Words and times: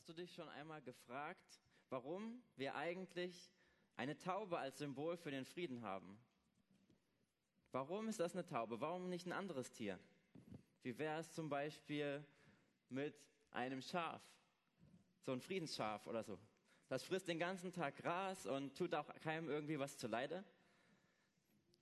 Hast 0.00 0.08
du 0.08 0.14
dich 0.14 0.32
schon 0.32 0.48
einmal 0.48 0.80
gefragt, 0.80 1.60
warum 1.90 2.42
wir 2.56 2.74
eigentlich 2.74 3.52
eine 3.96 4.16
Taube 4.16 4.58
als 4.58 4.78
Symbol 4.78 5.18
für 5.18 5.30
den 5.30 5.44
Frieden 5.44 5.82
haben? 5.82 6.18
Warum 7.70 8.08
ist 8.08 8.18
das 8.18 8.32
eine 8.32 8.46
Taube? 8.46 8.80
Warum 8.80 9.10
nicht 9.10 9.26
ein 9.26 9.32
anderes 9.32 9.70
Tier? 9.72 10.00
Wie 10.82 10.96
wäre 10.96 11.20
es 11.20 11.34
zum 11.34 11.50
Beispiel 11.50 12.24
mit 12.88 13.14
einem 13.50 13.82
Schaf? 13.82 14.22
So 15.20 15.32
ein 15.32 15.42
Friedensschaf 15.42 16.06
oder 16.06 16.24
so. 16.24 16.38
Das 16.88 17.02
frisst 17.02 17.28
den 17.28 17.38
ganzen 17.38 17.70
Tag 17.70 17.98
Gras 17.98 18.46
und 18.46 18.74
tut 18.78 18.94
auch 18.94 19.14
keinem 19.20 19.50
irgendwie 19.50 19.78
was 19.78 19.98
zuleide. 19.98 20.46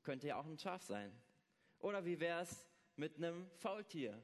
Könnte 0.02 0.26
ja 0.26 0.40
auch 0.40 0.46
ein 0.46 0.58
Schaf 0.58 0.82
sein. 0.82 1.12
Oder 1.78 2.04
wie 2.04 2.18
wäre 2.18 2.42
es 2.42 2.68
mit 2.96 3.14
einem 3.14 3.48
Faultier? 3.58 4.20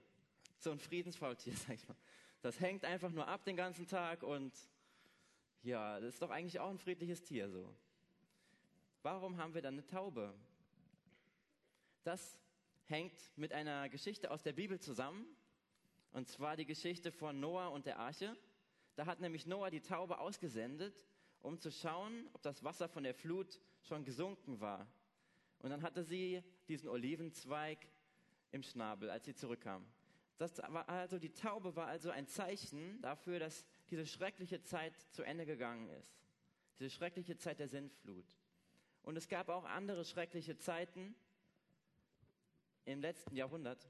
So 0.58 0.72
ein 0.72 0.80
Friedensfaultier, 0.80 1.54
sag 1.56 1.76
ich 1.76 1.86
mal. 1.86 1.96
Das 2.44 2.60
hängt 2.60 2.84
einfach 2.84 3.10
nur 3.10 3.26
ab 3.26 3.42
den 3.46 3.56
ganzen 3.56 3.86
Tag 3.86 4.22
und 4.22 4.52
ja, 5.62 5.98
das 5.98 6.12
ist 6.12 6.20
doch 6.20 6.28
eigentlich 6.28 6.60
auch 6.60 6.68
ein 6.68 6.76
friedliches 6.76 7.22
Tier 7.22 7.48
so. 7.48 7.74
Warum 9.00 9.38
haben 9.38 9.54
wir 9.54 9.62
dann 9.62 9.76
eine 9.76 9.86
Taube? 9.86 10.34
Das 12.02 12.38
hängt 12.84 13.18
mit 13.36 13.54
einer 13.54 13.88
Geschichte 13.88 14.30
aus 14.30 14.42
der 14.42 14.52
Bibel 14.52 14.78
zusammen, 14.78 15.24
und 16.12 16.28
zwar 16.28 16.54
die 16.54 16.66
Geschichte 16.66 17.12
von 17.12 17.40
Noah 17.40 17.72
und 17.72 17.86
der 17.86 17.98
Arche. 17.98 18.36
Da 18.94 19.06
hat 19.06 19.20
nämlich 19.20 19.46
Noah 19.46 19.70
die 19.70 19.80
Taube 19.80 20.18
ausgesendet, 20.18 21.02
um 21.40 21.58
zu 21.58 21.70
schauen, 21.70 22.28
ob 22.34 22.42
das 22.42 22.62
Wasser 22.62 22.90
von 22.90 23.04
der 23.04 23.14
Flut 23.14 23.58
schon 23.80 24.04
gesunken 24.04 24.60
war. 24.60 24.86
Und 25.60 25.70
dann 25.70 25.80
hatte 25.80 26.04
sie 26.04 26.42
diesen 26.68 26.90
Olivenzweig 26.90 27.88
im 28.52 28.62
Schnabel, 28.62 29.08
als 29.08 29.24
sie 29.24 29.34
zurückkam. 29.34 29.86
Das 30.38 30.58
war 30.58 30.88
also, 30.88 31.18
die 31.18 31.32
Taube 31.32 31.76
war 31.76 31.86
also 31.86 32.10
ein 32.10 32.26
Zeichen 32.26 33.00
dafür, 33.02 33.38
dass 33.38 33.64
diese 33.90 34.06
schreckliche 34.06 34.62
Zeit 34.62 34.94
zu 35.12 35.22
Ende 35.22 35.46
gegangen 35.46 35.88
ist. 35.90 36.18
Diese 36.78 36.90
schreckliche 36.90 37.36
Zeit 37.36 37.60
der 37.60 37.68
Sintflut. 37.68 38.26
Und 39.02 39.16
es 39.16 39.28
gab 39.28 39.48
auch 39.48 39.64
andere 39.64 40.04
schreckliche 40.04 40.56
Zeiten 40.56 41.14
im 42.84 43.00
letzten 43.00 43.36
Jahrhundert. 43.36 43.88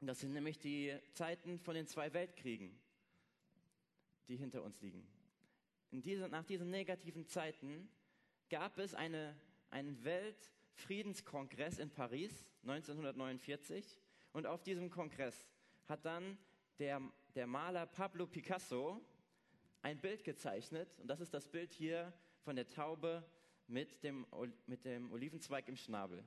Das 0.00 0.20
sind 0.20 0.32
nämlich 0.32 0.58
die 0.58 0.98
Zeiten 1.12 1.58
von 1.58 1.74
den 1.74 1.86
zwei 1.86 2.12
Weltkriegen, 2.12 2.78
die 4.28 4.36
hinter 4.36 4.62
uns 4.62 4.80
liegen. 4.80 5.06
Diese, 5.92 6.28
nach 6.28 6.44
diesen 6.44 6.70
negativen 6.70 7.26
Zeiten 7.26 7.90
gab 8.48 8.78
es 8.78 8.94
eine, 8.94 9.36
einen 9.70 10.02
Weltfriedenskongress 10.04 11.78
in 11.78 11.90
Paris 11.90 12.46
1949. 12.62 13.98
Und 14.32 14.46
auf 14.46 14.62
diesem 14.62 14.90
Kongress 14.90 15.48
hat 15.90 16.04
dann 16.04 16.38
der, 16.78 17.02
der 17.34 17.46
Maler 17.46 17.84
Pablo 17.84 18.26
Picasso 18.26 19.00
ein 19.82 20.00
Bild 20.00 20.24
gezeichnet. 20.24 20.88
Und 20.98 21.08
das 21.08 21.20
ist 21.20 21.34
das 21.34 21.48
Bild 21.48 21.72
hier 21.72 22.12
von 22.44 22.54
der 22.56 22.68
Taube 22.68 23.24
mit 23.66 24.02
dem, 24.04 24.26
mit 24.66 24.84
dem 24.84 25.12
Olivenzweig 25.12 25.68
im 25.68 25.76
Schnabel. 25.76 26.24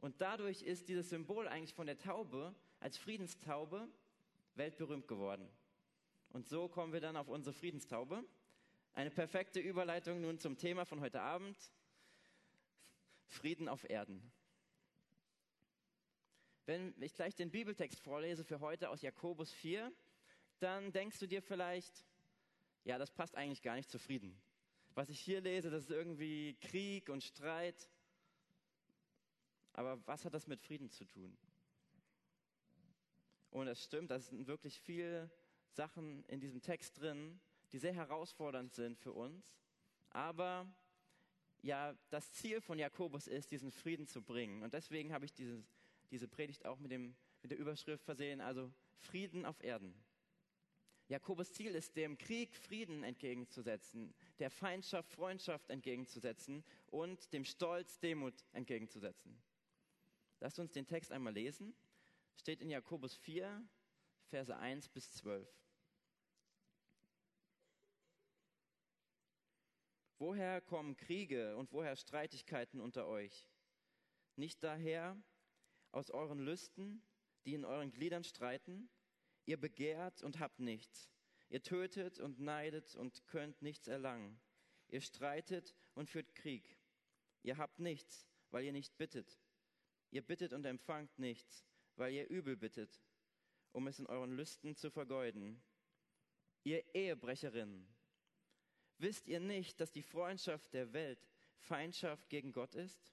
Und 0.00 0.20
dadurch 0.20 0.62
ist 0.62 0.88
dieses 0.88 1.10
Symbol 1.10 1.46
eigentlich 1.46 1.74
von 1.74 1.86
der 1.86 1.96
Taube 1.96 2.54
als 2.80 2.98
Friedenstaube 2.98 3.88
weltberühmt 4.56 5.06
geworden. 5.06 5.48
Und 6.30 6.48
so 6.48 6.68
kommen 6.68 6.92
wir 6.92 7.00
dann 7.00 7.16
auf 7.16 7.28
unsere 7.28 7.54
Friedenstaube. 7.54 8.24
Eine 8.94 9.10
perfekte 9.10 9.60
Überleitung 9.60 10.20
nun 10.20 10.38
zum 10.38 10.58
Thema 10.58 10.84
von 10.84 11.00
heute 11.00 11.20
Abend. 11.20 11.56
Frieden 13.28 13.68
auf 13.68 13.88
Erden. 13.88 14.31
Wenn 16.64 16.94
ich 17.02 17.14
gleich 17.14 17.34
den 17.34 17.50
Bibeltext 17.50 18.00
vorlese 18.00 18.44
für 18.44 18.60
heute 18.60 18.90
aus 18.90 19.02
Jakobus 19.02 19.52
4, 19.52 19.92
dann 20.60 20.92
denkst 20.92 21.18
du 21.18 21.26
dir 21.26 21.42
vielleicht, 21.42 22.04
ja, 22.84 22.98
das 22.98 23.10
passt 23.10 23.34
eigentlich 23.34 23.62
gar 23.62 23.74
nicht 23.74 23.90
zu 23.90 23.98
Frieden. 23.98 24.40
Was 24.94 25.08
ich 25.08 25.18
hier 25.18 25.40
lese, 25.40 25.70
das 25.70 25.84
ist 25.84 25.90
irgendwie 25.90 26.54
Krieg 26.60 27.08
und 27.08 27.24
Streit. 27.24 27.88
Aber 29.72 30.06
was 30.06 30.24
hat 30.24 30.34
das 30.34 30.46
mit 30.46 30.60
Frieden 30.60 30.88
zu 30.90 31.04
tun? 31.04 31.36
Und 33.50 33.66
es 33.66 33.82
stimmt, 33.82 34.10
da 34.10 34.20
sind 34.20 34.46
wirklich 34.46 34.80
viele 34.80 35.30
Sachen 35.70 36.24
in 36.26 36.40
diesem 36.40 36.62
Text 36.62 37.00
drin, 37.00 37.40
die 37.72 37.78
sehr 37.78 37.94
herausfordernd 37.94 38.72
sind 38.72 38.98
für 38.98 39.12
uns. 39.12 39.56
Aber 40.10 40.66
ja, 41.62 41.96
das 42.10 42.32
Ziel 42.32 42.60
von 42.60 42.78
Jakobus 42.78 43.26
ist, 43.26 43.50
diesen 43.50 43.72
Frieden 43.72 44.06
zu 44.06 44.22
bringen. 44.22 44.62
Und 44.62 44.74
deswegen 44.74 45.12
habe 45.12 45.24
ich 45.24 45.32
dieses 45.32 45.64
diese 46.12 46.28
Predigt 46.28 46.64
auch 46.66 46.78
mit, 46.78 46.92
dem, 46.92 47.16
mit 47.40 47.50
der 47.50 47.58
Überschrift 47.58 48.04
versehen, 48.04 48.40
also 48.40 48.70
Frieden 48.98 49.44
auf 49.44 49.64
Erden. 49.64 49.94
Jakobus 51.08 51.52
Ziel 51.52 51.74
ist, 51.74 51.96
dem 51.96 52.16
Krieg 52.16 52.56
Frieden 52.56 53.02
entgegenzusetzen, 53.02 54.14
der 54.38 54.50
Feindschaft 54.50 55.10
Freundschaft 55.10 55.68
entgegenzusetzen 55.70 56.62
und 56.86 57.32
dem 57.32 57.44
Stolz 57.44 57.98
Demut 57.98 58.34
entgegenzusetzen. 58.52 59.36
Lasst 60.40 60.58
uns 60.58 60.72
den 60.72 60.86
Text 60.86 61.10
einmal 61.10 61.32
lesen. 61.32 61.74
Steht 62.36 62.60
in 62.60 62.70
Jakobus 62.70 63.14
4, 63.16 63.62
Verse 64.28 64.56
1 64.56 64.88
bis 64.88 65.12
12. 65.12 65.48
Woher 70.18 70.60
kommen 70.60 70.96
Kriege 70.96 71.56
und 71.56 71.72
woher 71.72 71.96
Streitigkeiten 71.96 72.80
unter 72.80 73.06
euch? 73.06 73.48
Nicht 74.36 74.62
daher, 74.62 75.16
aus 75.92 76.10
euren 76.10 76.40
Lüsten, 76.40 77.02
die 77.44 77.54
in 77.54 77.64
euren 77.64 77.92
Gliedern 77.92 78.24
streiten? 78.24 78.88
Ihr 79.44 79.58
begehrt 79.58 80.22
und 80.22 80.40
habt 80.40 80.60
nichts. 80.60 81.10
Ihr 81.48 81.62
tötet 81.62 82.18
und 82.18 82.40
neidet 82.40 82.94
und 82.94 83.26
könnt 83.26 83.60
nichts 83.60 83.86
erlangen. 83.88 84.40
Ihr 84.88 85.00
streitet 85.00 85.74
und 85.94 86.08
führt 86.08 86.34
Krieg. 86.34 86.78
Ihr 87.42 87.58
habt 87.58 87.78
nichts, 87.78 88.26
weil 88.50 88.64
ihr 88.64 88.72
nicht 88.72 88.96
bittet. 88.96 89.38
Ihr 90.10 90.22
bittet 90.22 90.52
und 90.52 90.64
empfangt 90.64 91.18
nichts, 91.18 91.64
weil 91.96 92.12
ihr 92.12 92.28
übel 92.28 92.56
bittet, 92.56 93.02
um 93.72 93.86
es 93.86 93.98
in 93.98 94.06
euren 94.06 94.32
Lüsten 94.32 94.76
zu 94.76 94.90
vergeuden. 94.90 95.62
Ihr 96.64 96.94
Ehebrecherinnen, 96.94 97.88
wisst 98.98 99.26
ihr 99.26 99.40
nicht, 99.40 99.80
dass 99.80 99.90
die 99.90 100.02
Freundschaft 100.02 100.72
der 100.74 100.92
Welt 100.92 101.26
Feindschaft 101.58 102.28
gegen 102.28 102.52
Gott 102.52 102.74
ist? 102.74 103.12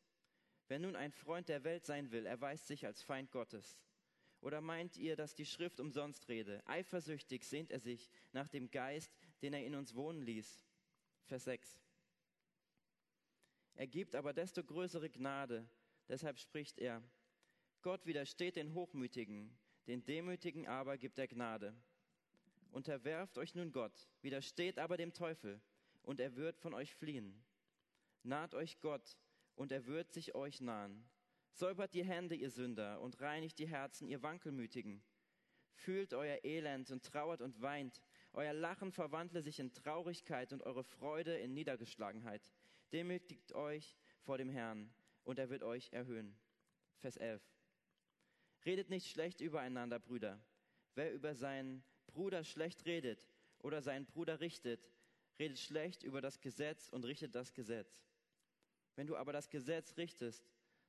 Wer 0.70 0.78
nun 0.78 0.96
ein 0.96 1.12
Freund 1.12 1.50
der 1.50 1.64
Welt 1.64 1.86
sein 1.86 2.12
will, 2.12 2.28
erweist 2.28 2.68
sich 2.68 2.86
als 2.86 3.02
Feind 3.02 3.32
Gottes. 3.32 3.82
Oder 4.40 4.62
meint 4.62 4.98
ihr, 4.98 5.16
dass 5.16 5.34
die 5.34 5.48
Schrift 5.48 5.80
umsonst 5.80 6.30
rede? 6.30 6.62
Eifersüchtig 6.68 7.44
sehnt 7.44 7.72
er 7.72 7.80
sich 7.80 8.10
nach 8.34 8.48
dem 8.48 8.70
Geist, 8.70 9.12
den 9.42 9.54
er 9.54 9.66
in 9.66 9.74
uns 9.74 9.96
wohnen 9.96 10.22
ließ. 10.22 10.64
Vers 11.26 11.46
6. 11.46 11.82
Er 13.74 13.88
gibt 13.88 14.14
aber 14.14 14.32
desto 14.32 14.64
größere 14.64 15.10
Gnade. 15.10 15.68
Deshalb 16.08 16.38
spricht 16.38 16.78
er, 16.78 17.04
Gott 17.82 18.06
widersteht 18.06 18.56
den 18.56 18.74
Hochmütigen, 18.74 19.58
den 19.88 20.06
Demütigen 20.06 20.68
aber 20.68 20.98
gibt 20.98 21.18
er 21.18 21.28
Gnade. 21.28 21.76
Unterwerft 22.72 23.40
euch 23.40 23.56
nun 23.56 23.72
Gott, 23.72 24.08
widersteht 24.22 24.78
aber 24.78 24.98
dem 24.98 25.14
Teufel, 25.14 25.60
und 26.04 26.20
er 26.20 26.36
wird 26.36 26.60
von 26.60 26.76
euch 26.76 26.94
fliehen. 26.94 27.44
Naht 28.22 28.54
euch 28.54 28.80
Gott, 28.82 29.18
und 29.60 29.74
er 29.74 29.86
wird 29.88 30.14
sich 30.14 30.36
euch 30.36 30.62
nahen. 30.62 31.04
Säubert 31.52 31.94
die 31.94 32.06
Hände, 32.06 32.34
ihr 32.34 32.50
Sünder, 32.50 33.02
und 33.02 33.20
reinigt 33.20 33.60
die 33.60 33.68
Herzen, 33.68 34.08
ihr 34.08 34.24
Wankelmütigen. 34.24 35.04
Fühlt 35.74 36.14
euer 36.14 36.40
Elend 36.46 36.90
und 36.92 37.04
trauert 37.04 37.42
und 37.42 37.62
weint. 37.62 38.02
Euer 38.32 38.54
Lachen 38.54 38.94
verwandle 38.94 39.42
sich 39.42 39.60
in 39.60 39.74
Traurigkeit 39.74 40.54
und 40.54 40.64
eure 40.64 40.86
Freude 40.86 41.38
in 41.38 41.54
Niedergeschlagenheit. 41.54 42.54
Demütigt 42.94 43.52
euch 43.52 43.98
vor 44.22 44.38
dem 44.38 44.50
Herrn, 44.50 44.94
und 45.26 45.40
er 45.40 45.50
wird 45.50 45.64
euch 45.64 45.92
erhöhen. 45.92 46.40
Vers 47.00 47.18
11. 47.18 47.44
Redet 48.66 48.90
nicht 48.90 49.12
schlecht 49.12 49.42
übereinander, 49.42 50.00
Brüder. 50.00 50.40
Wer 50.96 51.12
über 51.12 51.36
seinen 51.36 51.84
Bruder 52.08 52.46
schlecht 52.46 52.86
redet 52.86 53.28
oder 53.60 53.82
seinen 53.82 54.06
Bruder 54.06 54.40
richtet, 54.40 54.90
redet 55.38 55.60
schlecht 55.60 56.04
über 56.04 56.22
das 56.22 56.40
Gesetz 56.40 56.88
und 56.88 57.04
richtet 57.04 57.36
das 57.36 57.54
Gesetz. 57.54 58.09
Wenn 59.00 59.08
du 59.08 59.16
aber 59.16 59.32
das 59.32 59.50
Gesetz 59.50 59.96
richtest, 59.96 60.44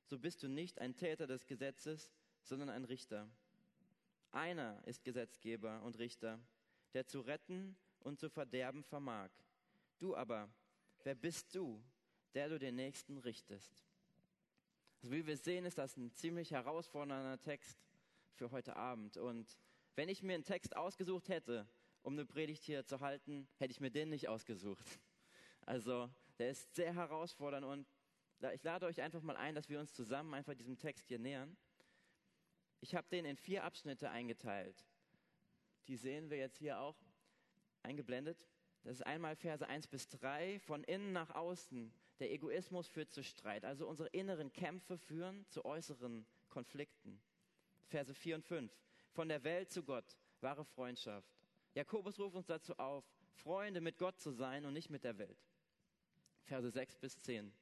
so 0.04 0.18
bist 0.18 0.42
du 0.42 0.48
nicht 0.48 0.80
ein 0.80 0.96
Täter 0.96 1.28
des 1.28 1.46
Gesetzes, 1.46 2.10
sondern 2.42 2.68
ein 2.68 2.84
Richter. 2.84 3.30
Einer 4.32 4.82
ist 4.84 5.04
Gesetzgeber 5.04 5.80
und 5.84 5.96
Richter, 6.00 6.40
der 6.92 7.06
zu 7.06 7.20
retten 7.20 7.76
und 8.00 8.18
zu 8.18 8.28
verderben 8.28 8.82
vermag. 8.82 9.30
Du 10.00 10.16
aber, 10.16 10.52
wer 11.04 11.14
bist 11.14 11.54
du, 11.54 11.80
der 12.34 12.48
du 12.48 12.58
den 12.58 12.74
Nächsten 12.74 13.16
richtest? 13.16 13.70
Also 15.02 15.14
wie 15.14 15.24
wir 15.24 15.36
sehen, 15.36 15.64
ist 15.64 15.78
das 15.78 15.96
ein 15.96 16.12
ziemlich 16.12 16.50
herausfordernder 16.50 17.40
Text 17.40 17.78
für 18.32 18.50
heute 18.50 18.74
Abend. 18.74 19.18
Und 19.18 19.56
wenn 19.94 20.08
ich 20.08 20.24
mir 20.24 20.34
einen 20.34 20.42
Text 20.42 20.76
ausgesucht 20.76 21.28
hätte, 21.28 21.64
um 22.02 22.14
eine 22.14 22.26
Predigt 22.26 22.64
hier 22.64 22.84
zu 22.84 22.98
halten, 22.98 23.46
hätte 23.58 23.70
ich 23.70 23.78
mir 23.78 23.92
den 23.92 24.08
nicht 24.08 24.26
ausgesucht. 24.26 24.84
Also 25.64 26.10
der 26.40 26.50
ist 26.50 26.74
sehr 26.74 26.92
herausfordernd 26.92 27.64
und 27.64 27.86
ich 28.54 28.62
lade 28.62 28.86
euch 28.86 29.00
einfach 29.00 29.22
mal 29.22 29.36
ein, 29.36 29.54
dass 29.54 29.68
wir 29.68 29.78
uns 29.78 29.92
zusammen 29.92 30.34
einfach 30.34 30.54
diesem 30.54 30.78
Text 30.78 31.08
hier 31.08 31.18
nähern. 31.18 31.56
Ich 32.80 32.94
habe 32.94 33.06
den 33.08 33.24
in 33.26 33.36
vier 33.36 33.64
Abschnitte 33.64 34.10
eingeteilt. 34.10 34.86
Die 35.88 35.96
sehen 35.96 36.30
wir 36.30 36.38
jetzt 36.38 36.56
hier 36.56 36.80
auch 36.80 36.96
eingeblendet. 37.82 38.46
Das 38.82 38.94
ist 38.94 39.02
einmal 39.02 39.36
Verse 39.36 39.66
1 39.66 39.88
bis 39.88 40.08
3, 40.08 40.58
von 40.60 40.84
innen 40.84 41.12
nach 41.12 41.34
außen. 41.34 41.92
Der 42.18 42.32
Egoismus 42.32 42.88
führt 42.88 43.10
zu 43.10 43.22
Streit. 43.22 43.64
Also 43.64 43.86
unsere 43.86 44.08
inneren 44.08 44.52
Kämpfe 44.52 44.96
führen 44.96 45.46
zu 45.48 45.64
äußeren 45.64 46.26
Konflikten. 46.48 47.20
Verse 47.88 48.14
4 48.14 48.36
und 48.36 48.44
5. 48.44 48.72
Von 49.12 49.28
der 49.28 49.44
Welt 49.44 49.70
zu 49.70 49.82
Gott, 49.82 50.16
wahre 50.40 50.64
Freundschaft. 50.64 51.28
Jakobus 51.74 52.18
ruft 52.18 52.36
uns 52.36 52.46
dazu 52.46 52.78
auf, 52.78 53.04
Freunde 53.32 53.80
mit 53.80 53.98
Gott 53.98 54.18
zu 54.18 54.30
sein 54.30 54.64
und 54.64 54.72
nicht 54.72 54.90
mit 54.90 55.04
der 55.04 55.18
Welt. 55.18 55.38
Verse 56.44 56.70
6 56.70 56.96
bis 56.98 57.20
10. 57.20 57.52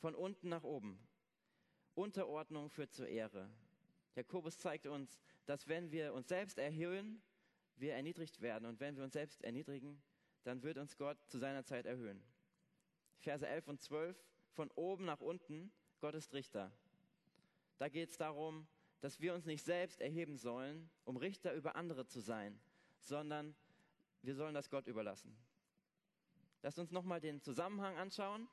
Von 0.00 0.14
unten 0.14 0.48
nach 0.48 0.64
oben. 0.64 0.98
Unterordnung 1.94 2.70
führt 2.70 2.92
zur 2.92 3.06
Ehre. 3.06 3.50
Jakobus 4.14 4.58
zeigt 4.58 4.86
uns, 4.86 5.20
dass 5.44 5.68
wenn 5.68 5.90
wir 5.92 6.14
uns 6.14 6.28
selbst 6.28 6.58
erhöhen, 6.58 7.22
wir 7.76 7.94
erniedrigt 7.94 8.40
werden. 8.40 8.64
Und 8.64 8.80
wenn 8.80 8.96
wir 8.96 9.04
uns 9.04 9.12
selbst 9.12 9.42
erniedrigen, 9.42 10.00
dann 10.44 10.62
wird 10.62 10.78
uns 10.78 10.96
Gott 10.96 11.18
zu 11.26 11.38
seiner 11.38 11.64
Zeit 11.64 11.84
erhöhen. 11.84 12.22
Verse 13.18 13.46
11 13.46 13.68
und 13.68 13.80
12, 13.82 14.16
von 14.52 14.70
oben 14.70 15.04
nach 15.04 15.20
unten, 15.20 15.70
Gott 16.00 16.14
ist 16.14 16.32
Richter. 16.32 16.72
Da 17.76 17.88
geht 17.90 18.08
es 18.08 18.16
darum, 18.16 18.66
dass 19.00 19.20
wir 19.20 19.34
uns 19.34 19.44
nicht 19.44 19.64
selbst 19.64 20.00
erheben 20.00 20.38
sollen, 20.38 20.90
um 21.04 21.18
Richter 21.18 21.52
über 21.52 21.76
andere 21.76 22.06
zu 22.06 22.20
sein, 22.20 22.58
sondern 23.00 23.54
wir 24.22 24.34
sollen 24.34 24.54
das 24.54 24.70
Gott 24.70 24.86
überlassen. 24.86 25.36
Lasst 26.62 26.78
uns 26.78 26.90
nochmal 26.90 27.20
den 27.20 27.42
Zusammenhang 27.42 27.96
anschauen, 27.96 28.48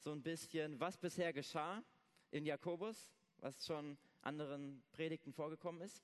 so 0.00 0.12
ein 0.12 0.22
bisschen, 0.22 0.80
was 0.80 0.96
bisher 0.96 1.32
geschah 1.32 1.84
in 2.30 2.46
Jakobus, 2.46 3.12
was 3.38 3.66
schon 3.66 3.98
anderen 4.22 4.82
Predigten 4.92 5.32
vorgekommen 5.32 5.82
ist. 5.82 6.02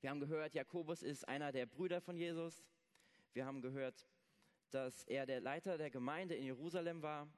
Wir 0.00 0.10
haben 0.10 0.20
gehört, 0.20 0.54
Jakobus 0.54 1.02
ist 1.02 1.28
einer 1.28 1.52
der 1.52 1.66
Brüder 1.66 2.00
von 2.00 2.16
Jesus. 2.16 2.64
Wir 3.34 3.44
haben 3.44 3.60
gehört, 3.60 4.06
dass 4.70 5.04
er 5.04 5.26
der 5.26 5.40
Leiter 5.40 5.76
der 5.76 5.90
Gemeinde 5.90 6.34
in 6.34 6.44
Jerusalem 6.44 7.02
war. 7.02 7.28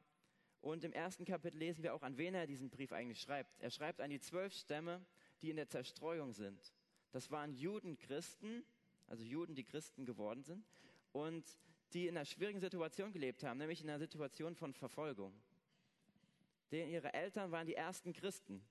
Und 0.60 0.84
im 0.84 0.92
ersten 0.92 1.24
Kapitel 1.24 1.58
lesen 1.58 1.82
wir 1.82 1.94
auch, 1.94 2.02
an 2.02 2.16
wen 2.16 2.34
er 2.34 2.46
diesen 2.46 2.70
Brief 2.70 2.92
eigentlich 2.92 3.20
schreibt. 3.20 3.60
Er 3.60 3.70
schreibt 3.70 4.00
an 4.00 4.10
die 4.10 4.20
zwölf 4.20 4.52
Stämme, 4.54 5.04
die 5.42 5.50
in 5.50 5.56
der 5.56 5.68
Zerstreuung 5.68 6.32
sind. 6.32 6.72
Das 7.10 7.30
waren 7.30 7.52
Juden, 7.52 7.98
Christen, 7.98 8.64
also 9.08 9.24
Juden, 9.24 9.54
die 9.54 9.64
Christen 9.64 10.06
geworden 10.06 10.42
sind 10.42 10.64
und 11.12 11.44
die 11.92 12.06
in 12.06 12.16
einer 12.16 12.24
schwierigen 12.24 12.60
Situation 12.60 13.12
gelebt 13.12 13.42
haben, 13.42 13.58
nämlich 13.58 13.80
in 13.80 13.88
einer 13.88 13.98
Situation 13.98 14.54
von 14.54 14.72
Verfolgung. 14.72 15.32
Denn 16.70 16.88
ihre 16.88 17.12
Eltern 17.14 17.50
waren 17.50 17.66
die 17.66 17.74
ersten 17.74 18.12
Christen 18.12 18.62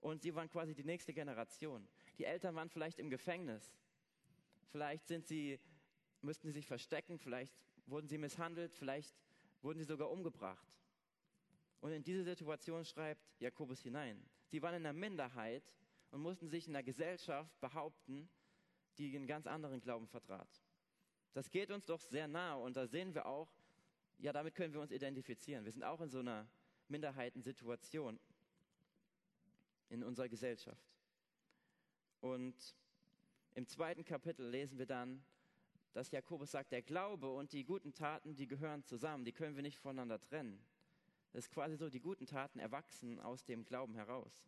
und 0.00 0.22
sie 0.22 0.34
waren 0.34 0.48
quasi 0.48 0.74
die 0.74 0.84
nächste 0.84 1.14
Generation. 1.14 1.88
Die 2.18 2.24
Eltern 2.24 2.54
waren 2.54 2.68
vielleicht 2.68 2.98
im 2.98 3.08
Gefängnis. 3.08 3.76
Vielleicht 4.70 5.06
sind 5.06 5.26
sie 5.26 5.58
müssten 6.22 6.48
sie 6.48 6.54
sich 6.54 6.66
verstecken, 6.66 7.18
vielleicht 7.18 7.54
wurden 7.86 8.08
sie 8.08 8.18
misshandelt, 8.18 8.72
vielleicht 8.72 9.14
wurden 9.60 9.78
sie 9.78 9.84
sogar 9.84 10.10
umgebracht. 10.10 10.66
Und 11.80 11.92
in 11.92 12.02
diese 12.02 12.22
Situation 12.22 12.84
schreibt 12.84 13.20
Jakobus 13.40 13.80
hinein. 13.80 14.24
Sie 14.46 14.62
waren 14.62 14.74
in 14.74 14.86
einer 14.86 14.92
Minderheit 14.92 15.64
und 16.10 16.20
mussten 16.20 16.48
sich 16.48 16.68
in 16.68 16.76
einer 16.76 16.84
Gesellschaft 16.84 17.60
behaupten, 17.60 18.28
die 18.98 19.16
einen 19.16 19.26
ganz 19.26 19.46
anderen 19.46 19.80
Glauben 19.80 20.06
vertrat. 20.06 20.48
Das 21.32 21.50
geht 21.50 21.70
uns 21.70 21.86
doch 21.86 22.00
sehr 22.00 22.28
nah 22.28 22.54
und 22.54 22.76
da 22.76 22.86
sehen 22.86 23.14
wir 23.14 23.26
auch, 23.26 23.48
ja, 24.18 24.32
damit 24.32 24.54
können 24.54 24.72
wir 24.72 24.80
uns 24.80 24.92
identifizieren. 24.92 25.64
Wir 25.64 25.72
sind 25.72 25.82
auch 25.82 26.00
in 26.00 26.10
so 26.10 26.20
einer 26.20 26.46
Minderheitensituation 26.92 28.20
in 29.88 30.04
unserer 30.04 30.28
Gesellschaft. 30.28 30.86
Und 32.20 32.54
im 33.54 33.66
zweiten 33.66 34.04
Kapitel 34.04 34.48
lesen 34.48 34.78
wir 34.78 34.86
dann, 34.86 35.24
dass 35.92 36.10
Jakobus 36.10 36.52
sagt, 36.52 36.72
der 36.72 36.82
Glaube 36.82 37.30
und 37.30 37.52
die 37.52 37.64
guten 37.64 37.92
Taten, 37.92 38.34
die 38.34 38.46
gehören 38.46 38.84
zusammen, 38.84 39.24
die 39.24 39.32
können 39.32 39.56
wir 39.56 39.62
nicht 39.62 39.78
voneinander 39.78 40.20
trennen. 40.20 40.64
Das 41.32 41.46
ist 41.46 41.50
quasi 41.50 41.76
so, 41.76 41.88
die 41.90 42.00
guten 42.00 42.26
Taten 42.26 42.58
erwachsen 42.58 43.18
aus 43.20 43.44
dem 43.44 43.64
Glauben 43.64 43.94
heraus. 43.94 44.46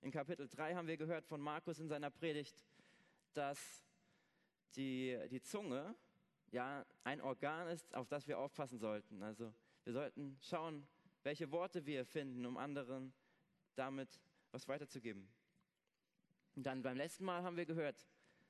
In 0.00 0.10
Kapitel 0.10 0.48
3 0.48 0.74
haben 0.74 0.88
wir 0.88 0.96
gehört 0.96 1.24
von 1.24 1.40
Markus 1.40 1.78
in 1.78 1.88
seiner 1.88 2.10
Predigt, 2.10 2.66
dass 3.32 3.84
die, 4.76 5.18
die 5.30 5.40
Zunge 5.40 5.94
ja 6.50 6.84
ein 7.04 7.20
Organ 7.20 7.68
ist, 7.68 7.94
auf 7.94 8.08
das 8.08 8.26
wir 8.26 8.38
aufpassen 8.38 8.78
sollten. 8.78 9.22
Also 9.22 9.52
wir 9.84 9.92
sollten 9.92 10.36
schauen, 10.40 10.86
welche 11.24 11.50
Worte 11.50 11.84
wir 11.86 12.04
finden, 12.04 12.46
um 12.46 12.56
anderen 12.56 13.12
damit 13.74 14.20
was 14.52 14.68
weiterzugeben. 14.68 15.28
Und 16.54 16.64
dann 16.64 16.82
beim 16.82 16.96
letzten 16.96 17.24
Mal 17.24 17.42
haben 17.42 17.56
wir 17.56 17.66
gehört, 17.66 18.06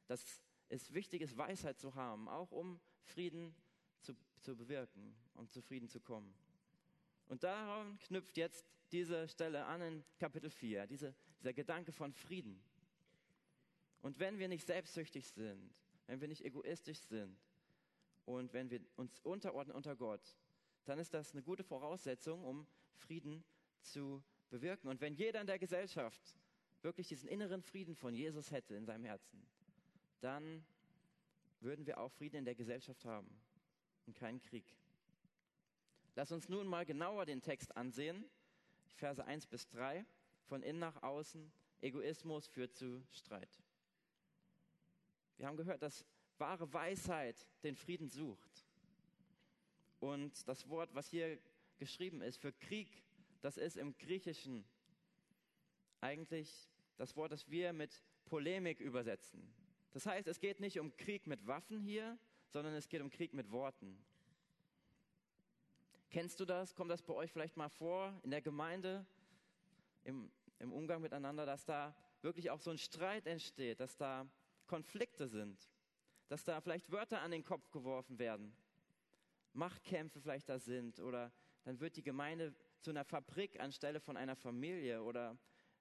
dass 0.07 0.43
es 0.69 0.93
wichtig 0.93 1.23
ist, 1.23 1.37
Weisheit 1.39 1.79
zu 1.79 1.95
haben, 1.95 2.29
auch 2.29 2.51
um 2.51 2.81
Frieden 3.05 3.55
zu, 4.03 4.15
zu 4.41 4.57
bewirken 4.57 5.17
und 5.35 5.51
zu 5.51 5.63
Frieden 5.63 5.89
zu 5.89 6.01
kommen. 6.01 6.35
Und 7.27 7.43
daran 7.43 7.99
knüpft 8.01 8.37
jetzt 8.37 8.67
diese 8.93 9.29
Stelle 9.29 9.65
an 9.65 9.81
in 9.81 10.05
Kapitel 10.19 10.51
4, 10.51 10.87
diese, 10.87 11.15
dieser 11.41 11.55
Gedanke 11.55 11.93
von 11.93 12.13
Frieden. 12.13 12.63
Und 14.03 14.19
wenn 14.19 14.39
wir 14.39 14.49
nicht 14.49 14.67
selbstsüchtig 14.67 15.29
sind, 15.29 15.75
wenn 16.07 16.21
wir 16.21 16.29
nicht 16.29 16.45
egoistisch 16.45 17.01
sind 17.01 17.39
und 18.27 18.53
wenn 18.53 18.69
wir 18.71 18.81
uns 18.97 19.19
unterordnen 19.21 19.75
unter 19.75 19.97
Gott, 19.97 20.37
dann 20.85 20.99
ist 20.99 21.15
das 21.15 21.33
eine 21.33 21.43
gute 21.43 21.65
Voraussetzung, 21.65 22.45
um 22.45 22.67
Frieden 22.97 23.45
zu 23.81 24.23
bewirken. 24.51 24.89
Und 24.89 25.01
wenn 25.01 25.15
jeder 25.15 25.41
in 25.41 25.47
der 25.47 25.59
Gesellschaft 25.59 26.39
wirklich 26.83 27.09
diesen 27.09 27.29
inneren 27.29 27.63
Frieden 27.63 27.95
von 27.95 28.15
Jesus 28.15 28.51
hätte 28.51 28.75
in 28.75 28.85
seinem 28.85 29.05
Herzen, 29.05 29.47
dann 30.21 30.65
würden 31.61 31.87
wir 31.87 31.99
auch 31.99 32.13
Frieden 32.13 32.37
in 32.37 32.45
der 32.45 32.55
Gesellschaft 32.55 33.05
haben 33.05 33.29
und 34.07 34.15
keinen 34.15 34.41
Krieg. 34.41 34.65
Lass 36.15 36.31
uns 36.31 36.49
nun 36.49 36.67
mal 36.67 36.85
genauer 36.85 37.27
den 37.27 37.41
Text 37.41 37.77
ansehen. 37.77 38.25
Verse 38.97 39.25
1 39.25 39.47
bis 39.47 39.67
3. 39.69 40.05
Von 40.47 40.63
innen 40.63 40.79
nach 40.79 41.03
außen. 41.03 41.51
Egoismus 41.81 42.47
führt 42.47 42.75
zu 42.75 43.03
Streit. 43.11 43.63
Wir 45.37 45.47
haben 45.47 45.57
gehört, 45.57 45.83
dass 45.83 46.07
wahre 46.39 46.73
Weisheit 46.73 47.49
den 47.63 47.75
Frieden 47.75 48.09
sucht. 48.09 48.64
Und 50.05 50.47
das 50.47 50.69
Wort, 50.69 50.95
was 50.95 51.09
hier 51.09 51.39
geschrieben 51.79 52.21
ist 52.21 52.37
für 52.37 52.53
Krieg, 52.53 53.03
das 53.41 53.57
ist 53.57 53.79
im 53.79 53.97
Griechischen 53.97 54.63
eigentlich 56.03 56.69
das 56.99 57.17
Wort, 57.17 57.33
das 57.33 57.49
wir 57.49 57.73
mit 57.73 58.03
Polemik 58.27 58.81
übersetzen. 58.81 59.51
Das 59.93 60.05
heißt, 60.05 60.29
es 60.29 60.41
geht 60.41 60.61
nicht 60.61 60.79
um 60.79 60.95
Krieg 60.99 61.27
mit 61.27 61.47
Waffen 61.47 61.81
hier, 61.81 62.19
sondern 62.49 62.75
es 62.75 62.91
geht 62.91 63.01
um 63.01 63.09
Krieg 63.09 63.33
mit 63.33 63.51
Worten. 63.51 63.99
Kennst 66.11 66.39
du 66.39 66.45
das? 66.45 66.75
Kommt 66.75 66.91
das 66.91 67.01
bei 67.01 67.15
euch 67.15 67.33
vielleicht 67.33 67.57
mal 67.57 67.71
vor 67.71 68.13
in 68.25 68.31
der 68.31 68.43
Gemeinde, 68.43 69.07
im, 70.05 70.31
im 70.59 70.71
Umgang 70.71 71.01
miteinander, 71.01 71.47
dass 71.47 71.65
da 71.65 71.97
wirklich 72.21 72.51
auch 72.51 72.61
so 72.61 72.71
ein 72.71 72.79
Streit 72.79 73.27
entsteht, 73.27 73.81
dass 73.81 73.97
da 73.97 74.29
Konflikte 74.67 75.29
sind, 75.29 75.67
dass 76.29 76.45
da 76.45 76.61
vielleicht 76.61 76.93
Wörter 76.93 77.23
an 77.23 77.31
den 77.31 77.43
Kopf 77.43 77.71
geworfen 77.71 78.19
werden, 78.19 78.55
Machtkämpfe 79.55 80.21
vielleicht 80.21 80.49
da 80.49 80.59
sind 80.59 81.01
oder 81.01 81.33
dann 81.65 81.81
wird 81.81 81.97
die 81.97 82.03
Gemeinde 82.03 82.55
zu 82.81 82.91
einer 82.91 83.05
Fabrik 83.05 83.59
anstelle 83.61 84.01
von 84.01 84.17
einer 84.17 84.37
Familie 84.37 85.03
oder 85.03 85.39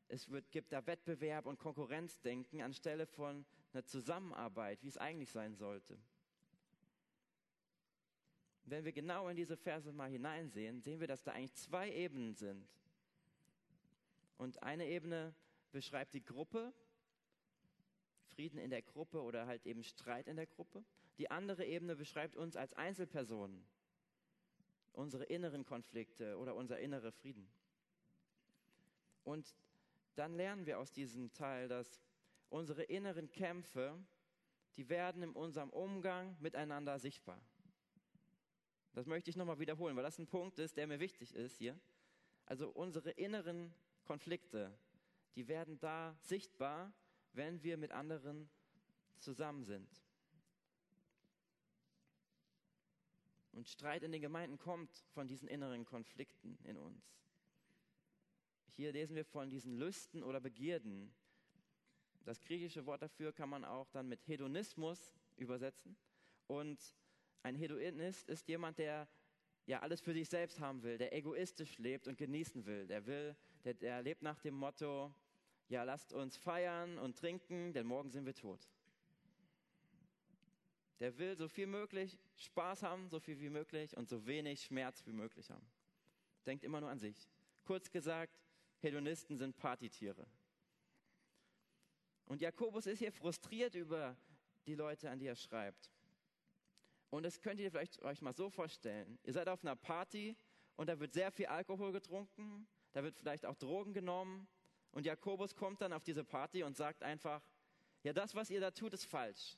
es 0.08 0.30
wird, 0.30 0.52
gibt 0.52 0.72
da 0.72 0.86
Wettbewerb 0.86 1.46
und 1.46 1.58
Konkurrenzdenken 1.58 2.62
anstelle 2.62 3.06
von 3.06 3.46
einer 3.74 3.84
Zusammenarbeit, 3.84 4.84
wie 4.84 4.88
es 4.88 4.98
eigentlich 4.98 5.32
sein 5.32 5.56
sollte. 5.56 5.98
Wenn 8.66 8.86
wir 8.86 8.94
genau 8.94 9.28
in 9.28 9.36
diese 9.36 9.58
Verse 9.58 9.92
mal 9.92 10.10
hineinsehen, 10.10 10.82
sehen 10.82 11.00
wir, 11.00 11.08
dass 11.08 11.24
da 11.24 11.32
eigentlich 11.32 11.56
zwei 11.56 11.92
Ebenen 11.92 12.34
sind. 12.34 12.66
Und 14.38 14.64
eine 14.64 14.88
Ebene 14.88 15.34
beschreibt 15.72 16.14
die 16.14 16.24
Gruppe, 16.24 16.74
Frieden 18.28 18.58
in 18.58 18.70
der 18.70 18.82
Gruppe 18.82 19.22
oder 19.22 19.46
halt 19.48 19.66
eben 19.66 19.84
Streit 19.84 20.28
in 20.28 20.38
der 20.38 20.48
Gruppe. 20.48 20.84
Die 21.18 21.30
andere 21.30 21.66
Ebene 21.66 21.96
beschreibt 21.96 22.36
uns 22.36 22.56
als 22.56 22.74
Einzelpersonen, 22.74 23.66
unsere 24.94 25.26
inneren 25.26 25.66
Konflikte 25.66 26.38
oder 26.38 26.56
unser 26.56 26.80
innerer 26.80 27.12
Frieden. 27.12 27.48
Und 29.24 29.56
dann 30.16 30.36
lernen 30.36 30.66
wir 30.66 30.80
aus 30.80 30.92
diesem 30.92 31.32
Teil, 31.34 31.68
dass 31.68 32.02
unsere 32.50 32.84
inneren 32.84 33.32
Kämpfe, 33.32 33.98
die 34.76 34.90
werden 34.90 35.24
in 35.24 35.32
unserem 35.32 35.70
Umgang 35.70 36.36
miteinander 36.40 37.00
sichtbar. 37.00 37.42
Das 38.94 39.08
möchte 39.08 39.30
ich 39.30 39.36
nochmal 39.36 39.60
wiederholen, 39.60 39.96
weil 39.96 40.04
das 40.04 40.20
ein 40.20 40.28
Punkt 40.28 40.60
ist, 40.60 40.78
der 40.78 40.86
mir 40.88 41.00
wichtig 41.00 41.34
ist 41.34 41.58
hier. 41.58 41.80
Also 42.46 42.70
unsere 42.70 43.12
inneren 43.12 43.74
Konflikte, 44.04 44.78
die 45.36 45.48
werden 45.48 45.80
da 45.80 46.16
sichtbar, 46.22 46.94
wenn 47.32 47.64
wir 47.64 47.78
mit 47.78 47.92
anderen 47.92 48.50
zusammen 49.18 49.64
sind. 49.64 49.90
Und 53.54 53.70
Streit 53.70 54.04
in 54.04 54.12
den 54.12 54.22
Gemeinden 54.22 54.58
kommt 54.58 54.92
von 55.14 55.28
diesen 55.28 55.48
inneren 55.48 55.86
Konflikten 55.86 56.58
in 56.64 56.78
uns. 56.78 57.18
Hier 58.76 58.92
lesen 58.92 59.16
wir 59.16 59.26
von 59.26 59.50
diesen 59.50 59.78
Lüsten 59.78 60.24
oder 60.24 60.40
Begierden, 60.40 61.14
das 62.26 62.40
griechische 62.40 62.86
Wort 62.86 63.02
dafür 63.02 63.34
kann 63.34 63.50
man 63.50 63.66
auch 63.66 63.90
dann 63.90 64.08
mit 64.08 64.26
Hedonismus 64.28 65.14
übersetzen. 65.36 65.98
Und 66.48 66.80
Ein 67.46 67.56
Hedonist 67.56 68.30
ist 68.30 68.48
jemand, 68.48 68.78
der 68.78 69.10
ja 69.66 69.82
alles 69.82 70.00
für 70.00 70.14
sich 70.14 70.30
selbst 70.30 70.62
haben 70.62 70.82
will, 70.82 70.98
der 70.98 71.14
egoistisch 71.14 71.78
lebt 71.78 72.08
und 72.08 72.18
genießen 72.18 72.66
will. 72.66 72.88
Der 72.88 73.06
will, 73.06 73.36
der, 73.66 73.74
der 73.74 74.02
lebt 74.02 74.22
nach 74.22 74.40
dem 74.40 74.56
Motto, 74.56 75.14
ja, 75.68 75.84
lasst 75.84 76.14
uns 76.14 76.38
feiern 76.38 76.98
und 76.98 77.18
trinken, 77.18 77.74
denn 77.74 77.86
morgen 77.86 78.10
sind 78.10 78.26
wir 78.26 78.34
tot. 78.34 78.70
Der 81.04 81.18
will 81.18 81.36
so 81.36 81.50
viel 81.50 81.68
möglich 81.68 82.18
Spaß 82.38 82.82
haben, 82.82 83.10
so 83.10 83.20
viel 83.20 83.38
wie 83.42 83.50
möglich 83.50 83.98
und 83.98 84.08
so 84.08 84.26
wenig 84.26 84.64
Schmerz 84.64 85.06
wie 85.06 85.12
möglich 85.12 85.50
haben. 85.50 85.70
Denkt 86.46 86.64
immer 86.64 86.80
nur 86.80 86.90
an 86.90 86.98
sich. 86.98 87.28
Kurz 87.66 87.92
gesagt, 87.92 88.40
Hedonisten 88.80 89.36
sind 89.36 89.58
Partytiere. 89.58 90.26
Und 92.24 92.40
Jakobus 92.40 92.86
ist 92.86 93.00
hier 93.00 93.12
frustriert 93.12 93.76
über 93.76 94.16
die 94.66 94.76
Leute, 94.76 95.10
an 95.10 95.20
die 95.20 95.26
er 95.26 95.36
schreibt. 95.36 95.92
Und 97.10 97.24
das 97.24 97.42
könnt 97.42 97.60
ihr 97.60 97.70
vielleicht 97.70 98.02
euch 98.02 98.22
mal 98.22 98.34
so 98.34 98.50
vorstellen. 98.50 99.20
Ihr 99.26 99.34
seid 99.34 99.50
auf 99.50 99.62
einer 99.62 99.76
Party 99.76 100.38
und 100.78 100.88
da 100.88 100.98
wird 101.02 101.12
sehr 101.12 101.34
viel 101.34 101.48
Alkohol 101.48 101.92
getrunken, 101.92 102.66
da 102.94 103.04
wird 103.04 103.18
vielleicht 103.18 103.46
auch 103.46 103.58
Drogen 103.58 103.94
genommen. 103.94 104.48
Und 104.94 105.06
Jakobus 105.06 105.54
kommt 105.54 105.82
dann 105.82 105.92
auf 105.92 106.06
diese 106.06 106.24
Party 106.24 106.64
und 106.64 106.78
sagt 106.78 107.04
einfach, 107.04 107.44
ja, 108.04 108.14
das, 108.14 108.34
was 108.36 108.50
ihr 108.50 108.62
da 108.62 108.72
tut, 108.72 108.94
ist 108.94 109.04
falsch. 109.04 109.58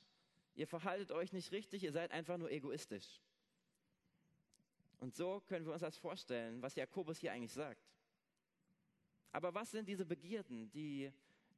Ihr 0.56 0.68
verhaltet 0.68 1.12
euch 1.12 1.34
nicht 1.34 1.52
richtig, 1.52 1.84
ihr 1.84 1.92
seid 1.92 2.12
einfach 2.12 2.38
nur 2.38 2.50
egoistisch. 2.50 3.22
Und 5.00 5.14
so 5.14 5.42
können 5.42 5.66
wir 5.66 5.74
uns 5.74 5.82
das 5.82 5.98
vorstellen, 5.98 6.62
was 6.62 6.76
Jakobus 6.76 7.20
hier 7.20 7.34
eigentlich 7.34 7.52
sagt. 7.52 7.86
Aber 9.32 9.54
was 9.54 9.72
sind 9.72 9.88
diese 9.90 10.06
Begierden, 10.06 10.72
die 10.72 11.12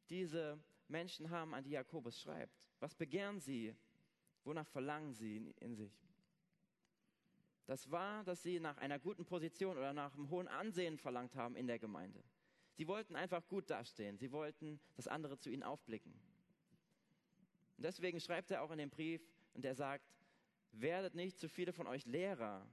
diese 0.10 0.60
Menschen 0.88 1.30
haben, 1.30 1.54
an 1.54 1.64
die 1.64 1.70
Jakobus 1.70 2.20
schreibt? 2.20 2.68
Was 2.80 2.96
begehren 2.96 3.40
sie? 3.40 3.76
Wonach 4.44 4.68
verlangen 4.68 5.14
sie 5.14 5.54
in 5.60 5.76
sich? 5.76 5.94
Das 7.68 7.92
war, 7.92 8.24
dass 8.24 8.42
sie 8.42 8.60
nach 8.60 8.78
einer 8.78 8.98
guten 8.98 9.26
Position 9.26 9.78
oder 9.78 9.94
nach 9.94 10.16
einem 10.16 10.30
hohen 10.30 10.48
Ansehen 10.48 10.98
verlangt 10.98 11.36
haben 11.36 11.56
in 11.56 11.68
der 11.68 11.78
Gemeinde. 11.78 12.24
Sie 12.74 12.88
wollten 12.88 13.16
einfach 13.16 13.46
gut 13.48 13.70
dastehen. 13.70 14.18
Sie 14.18 14.32
wollten, 14.32 14.80
dass 14.96 15.08
andere 15.08 15.38
zu 15.38 15.50
ihnen 15.50 15.64
aufblicken. 15.64 16.14
Und 17.78 17.84
deswegen 17.84 18.20
schreibt 18.20 18.52
er 18.52 18.64
auch 18.64 18.72
in 18.72 18.80
dem 18.80 18.90
Brief, 18.90 19.22
und 19.54 19.66
er 19.66 19.76
sagt, 19.76 20.06
werdet 20.72 21.16
nicht 21.16 21.40
zu 21.40 21.48
viele 21.48 21.74
von 21.74 21.88
euch 21.88 22.06
Lehrer, 22.06 22.68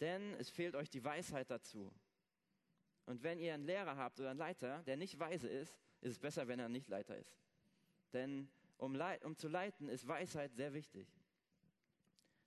denn 0.00 0.34
es 0.34 0.48
fehlt 0.50 0.74
euch 0.74 0.90
die 0.90 1.04
Weisheit 1.04 1.50
dazu. 1.50 1.92
Und 3.06 3.22
wenn 3.22 3.38
ihr 3.38 3.54
einen 3.54 3.64
Lehrer 3.64 3.96
habt 3.96 4.18
oder 4.20 4.30
einen 4.30 4.38
Leiter, 4.38 4.82
der 4.84 4.96
nicht 4.96 5.18
weise 5.18 5.48
ist, 5.48 5.78
ist 6.00 6.12
es 6.12 6.18
besser, 6.18 6.48
wenn 6.48 6.58
er 6.58 6.68
nicht 6.68 6.88
Leiter 6.88 7.16
ist. 7.16 7.36
Denn 8.12 8.48
um, 8.78 8.98
um 9.24 9.36
zu 9.36 9.48
leiten 9.48 9.88
ist 9.88 10.06
Weisheit 10.06 10.54
sehr 10.54 10.72
wichtig. 10.72 11.06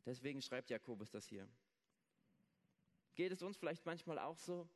Deswegen 0.06 0.42
schreibt 0.42 0.70
Jakobus 0.70 1.12
das 1.12 1.28
hier. 1.28 1.48
Geht 3.16 3.32
es 3.32 3.44
uns 3.44 3.58
vielleicht 3.58 3.86
manchmal 3.86 4.20
auch 4.20 4.38
so, 4.38 4.68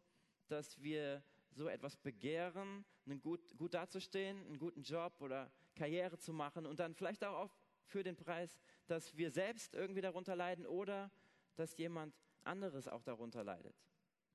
dass 0.48 0.82
wir 0.82 1.24
so 1.52 1.68
etwas 1.68 1.98
begehren, 1.98 2.86
gut, 3.22 3.58
gut 3.58 3.74
dazustehen, 3.74 4.38
einen 4.46 4.60
guten 4.60 4.84
Job 4.84 5.20
oder 5.20 5.52
Karriere 5.78 6.18
zu 6.18 6.34
machen 6.34 6.66
und 6.66 6.80
dann 6.80 6.94
vielleicht 6.94 7.24
auch 7.24 7.56
für 7.86 8.04
den 8.04 8.16
Preis, 8.16 8.60
dass 8.88 9.16
wir 9.16 9.32
selbst 9.32 9.74
irgendwie 9.74 10.02
darunter 10.02 10.36
leiden 10.36 10.66
oder 10.66 11.10
dass 11.56 11.78
jemand 11.78 12.14
anderes 12.44 12.88
auch 12.88 13.04
darunter 13.04 13.44
leidet. 13.44 13.76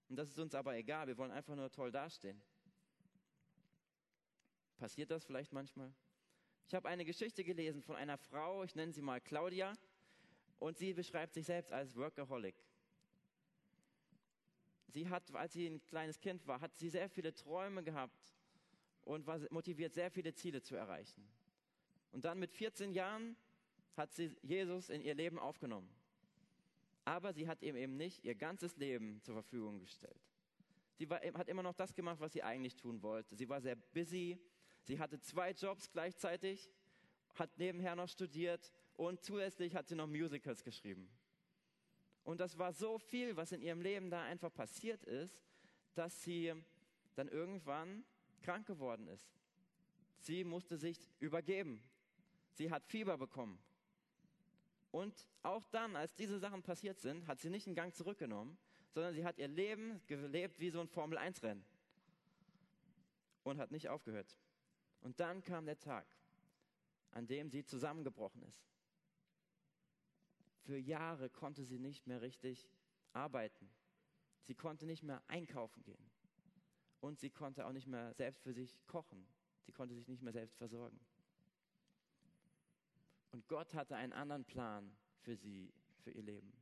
Und 0.08 0.16
das 0.16 0.28
ist 0.28 0.38
uns 0.38 0.54
aber 0.54 0.74
egal, 0.76 1.06
wir 1.06 1.18
wollen 1.18 1.30
einfach 1.30 1.54
nur 1.54 1.70
toll 1.70 1.90
dastehen. 1.90 2.40
Passiert 4.76 5.10
das 5.10 5.24
vielleicht 5.24 5.52
manchmal? 5.52 5.92
Ich 6.66 6.74
habe 6.74 6.88
eine 6.88 7.04
Geschichte 7.04 7.44
gelesen 7.44 7.82
von 7.82 7.96
einer 7.96 8.18
Frau, 8.18 8.62
ich 8.62 8.74
nenne 8.74 8.92
sie 8.92 9.02
mal 9.02 9.20
Claudia, 9.20 9.74
und 10.58 10.78
sie 10.78 10.94
beschreibt 10.94 11.34
sich 11.34 11.46
selbst 11.46 11.72
als 11.72 11.96
Workaholic. 11.96 12.54
Sie 14.88 15.08
hat, 15.08 15.34
als 15.34 15.54
sie 15.54 15.66
ein 15.66 15.84
kleines 15.86 16.20
Kind 16.20 16.46
war, 16.46 16.60
hat 16.60 16.76
sie 16.76 16.88
sehr 16.88 17.08
viele 17.08 17.32
Träume 17.34 17.82
gehabt 17.82 18.32
und 19.04 19.26
war 19.26 19.40
motiviert, 19.50 19.94
sehr 19.94 20.10
viele 20.10 20.34
Ziele 20.34 20.62
zu 20.62 20.76
erreichen. 20.76 21.26
Und 22.12 22.24
dann 22.24 22.38
mit 22.38 22.52
14 22.52 22.92
Jahren 22.92 23.36
hat 23.96 24.12
sie 24.12 24.34
Jesus 24.42 24.90
in 24.90 25.00
ihr 25.00 25.14
Leben 25.14 25.38
aufgenommen. 25.38 25.88
Aber 27.04 27.32
sie 27.32 27.48
hat 27.48 27.62
ihm 27.62 27.76
eben 27.76 27.96
nicht 27.96 28.24
ihr 28.24 28.34
ganzes 28.34 28.76
Leben 28.76 29.20
zur 29.22 29.34
Verfügung 29.34 29.80
gestellt. 29.80 30.20
Sie 30.94 31.08
war, 31.10 31.20
hat 31.20 31.48
immer 31.48 31.62
noch 31.62 31.74
das 31.74 31.94
gemacht, 31.94 32.20
was 32.20 32.32
sie 32.32 32.42
eigentlich 32.42 32.76
tun 32.76 33.02
wollte. 33.02 33.34
Sie 33.34 33.48
war 33.48 33.60
sehr 33.60 33.76
busy. 33.76 34.38
Sie 34.82 34.98
hatte 34.98 35.20
zwei 35.20 35.52
Jobs 35.52 35.90
gleichzeitig, 35.90 36.70
hat 37.34 37.56
nebenher 37.58 37.96
noch 37.96 38.08
studiert 38.08 38.72
und 38.94 39.22
zusätzlich 39.22 39.74
hat 39.74 39.88
sie 39.88 39.94
noch 39.94 40.06
Musicals 40.06 40.62
geschrieben. 40.62 41.08
Und 42.24 42.40
das 42.40 42.58
war 42.58 42.72
so 42.72 42.98
viel, 42.98 43.36
was 43.36 43.52
in 43.52 43.62
ihrem 43.62 43.80
Leben 43.80 44.10
da 44.10 44.22
einfach 44.22 44.52
passiert 44.52 45.02
ist, 45.04 45.42
dass 45.94 46.22
sie 46.22 46.52
dann 47.14 47.28
irgendwann 47.28 48.04
krank 48.42 48.66
geworden 48.66 49.08
ist. 49.08 49.32
Sie 50.18 50.44
musste 50.44 50.76
sich 50.76 50.98
übergeben. 51.18 51.82
Sie 52.52 52.70
hat 52.70 52.84
Fieber 52.84 53.16
bekommen. 53.16 53.58
Und 54.90 55.26
auch 55.42 55.64
dann, 55.70 55.96
als 55.96 56.14
diese 56.14 56.38
Sachen 56.38 56.62
passiert 56.62 57.00
sind, 57.00 57.26
hat 57.26 57.40
sie 57.40 57.48
nicht 57.50 57.66
einen 57.66 57.74
Gang 57.74 57.94
zurückgenommen, 57.94 58.58
sondern 58.90 59.14
sie 59.14 59.24
hat 59.24 59.38
ihr 59.38 59.48
Leben 59.48 60.02
gelebt 60.06 60.60
wie 60.60 60.70
so 60.70 60.80
ein 60.80 60.88
Formel-1-Rennen 60.88 61.64
und 63.42 63.58
hat 63.58 63.70
nicht 63.70 63.88
aufgehört. 63.88 64.38
Und 65.00 65.18
dann 65.18 65.42
kam 65.42 65.64
der 65.64 65.78
Tag, 65.78 66.06
an 67.10 67.26
dem 67.26 67.48
sie 67.48 67.64
zusammengebrochen 67.64 68.42
ist. 68.42 68.62
Für 70.64 70.78
Jahre 70.78 71.28
konnte 71.30 71.64
sie 71.64 71.78
nicht 71.78 72.06
mehr 72.06 72.20
richtig 72.20 72.68
arbeiten. 73.12 73.68
Sie 74.42 74.54
konnte 74.54 74.86
nicht 74.86 75.02
mehr 75.02 75.22
einkaufen 75.26 75.82
gehen. 75.82 76.11
Und 77.02 77.18
sie 77.18 77.30
konnte 77.30 77.66
auch 77.66 77.72
nicht 77.72 77.88
mehr 77.88 78.14
selbst 78.14 78.42
für 78.44 78.54
sich 78.54 78.86
kochen. 78.86 79.26
Sie 79.66 79.72
konnte 79.72 79.94
sich 79.94 80.06
nicht 80.06 80.22
mehr 80.22 80.32
selbst 80.32 80.56
versorgen. 80.56 80.98
Und 83.32 83.48
Gott 83.48 83.74
hatte 83.74 83.96
einen 83.96 84.12
anderen 84.12 84.44
Plan 84.44 84.96
für 85.18 85.36
sie, 85.36 85.74
für 86.04 86.12
ihr 86.12 86.22
Leben. 86.22 86.52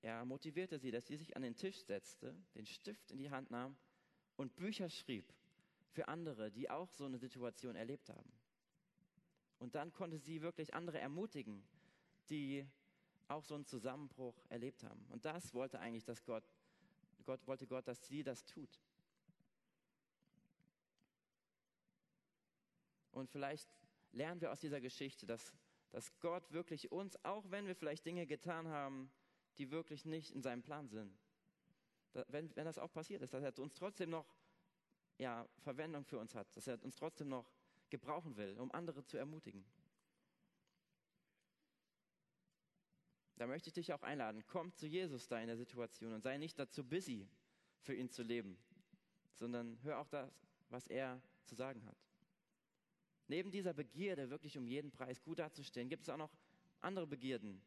Er 0.00 0.24
motivierte 0.24 0.78
sie, 0.78 0.90
dass 0.90 1.06
sie 1.06 1.16
sich 1.16 1.36
an 1.36 1.42
den 1.42 1.54
Tisch 1.54 1.84
setzte, 1.84 2.34
den 2.54 2.64
Stift 2.64 3.10
in 3.10 3.18
die 3.18 3.30
Hand 3.30 3.50
nahm 3.50 3.76
und 4.36 4.56
Bücher 4.56 4.88
schrieb 4.88 5.30
für 5.90 6.08
andere, 6.08 6.50
die 6.50 6.70
auch 6.70 6.88
so 6.88 7.04
eine 7.04 7.18
Situation 7.18 7.76
erlebt 7.76 8.08
haben. 8.08 8.32
Und 9.58 9.74
dann 9.74 9.92
konnte 9.92 10.18
sie 10.18 10.40
wirklich 10.40 10.72
andere 10.72 10.98
ermutigen, 10.98 11.62
die 12.30 12.66
auch 13.28 13.44
so 13.44 13.54
einen 13.54 13.66
Zusammenbruch 13.66 14.42
erlebt 14.48 14.82
haben. 14.82 15.04
Und 15.10 15.26
das 15.26 15.52
wollte 15.52 15.78
eigentlich, 15.78 16.04
dass 16.04 16.24
Gott, 16.24 16.44
Gott 17.30 17.46
wollte 17.46 17.68
Gott, 17.68 17.86
dass 17.86 18.08
sie 18.08 18.24
das 18.24 18.44
tut. 18.44 18.80
Und 23.12 23.30
vielleicht 23.30 23.70
lernen 24.10 24.40
wir 24.40 24.50
aus 24.50 24.58
dieser 24.58 24.80
Geschichte, 24.80 25.26
dass, 25.26 25.52
dass 25.92 26.18
Gott 26.18 26.50
wirklich 26.50 26.90
uns, 26.90 27.24
auch 27.24 27.48
wenn 27.52 27.68
wir 27.68 27.76
vielleicht 27.76 28.04
Dinge 28.04 28.26
getan 28.26 28.66
haben, 28.66 29.12
die 29.58 29.70
wirklich 29.70 30.04
nicht 30.04 30.32
in 30.32 30.42
seinem 30.42 30.62
Plan 30.64 30.88
sind, 30.88 31.16
da, 32.14 32.24
wenn, 32.26 32.50
wenn 32.56 32.64
das 32.64 32.78
auch 32.78 32.92
passiert 32.92 33.22
ist, 33.22 33.32
dass 33.32 33.44
er 33.44 33.56
uns 33.60 33.74
trotzdem 33.74 34.10
noch 34.10 34.26
ja, 35.18 35.48
Verwendung 35.60 36.04
für 36.04 36.18
uns 36.18 36.34
hat, 36.34 36.56
dass 36.56 36.66
er 36.66 36.82
uns 36.82 36.96
trotzdem 36.96 37.28
noch 37.28 37.48
gebrauchen 37.90 38.36
will, 38.36 38.58
um 38.58 38.72
andere 38.72 39.04
zu 39.04 39.18
ermutigen. 39.18 39.64
Da 43.40 43.46
möchte 43.46 43.70
ich 43.70 43.72
dich 43.72 43.94
auch 43.94 44.02
einladen, 44.02 44.44
komm 44.48 44.70
zu 44.74 44.86
Jesus 44.86 45.26
da 45.26 45.40
in 45.40 45.46
der 45.46 45.56
Situation 45.56 46.12
und 46.12 46.20
sei 46.20 46.36
nicht 46.36 46.58
dazu 46.58 46.84
busy, 46.84 47.26
für 47.80 47.94
ihn 47.94 48.10
zu 48.10 48.22
leben, 48.22 48.58
sondern 49.32 49.78
hör 49.82 49.98
auch 49.98 50.08
das, 50.08 50.30
was 50.68 50.86
er 50.88 51.22
zu 51.46 51.54
sagen 51.54 51.82
hat. 51.86 51.96
Neben 53.28 53.50
dieser 53.50 53.72
Begierde, 53.72 54.28
wirklich 54.28 54.58
um 54.58 54.66
jeden 54.66 54.90
Preis 54.90 55.22
gut 55.22 55.38
dazustehen, 55.38 55.88
gibt 55.88 56.02
es 56.02 56.10
auch 56.10 56.18
noch 56.18 56.36
andere 56.80 57.06
Begierden, 57.06 57.62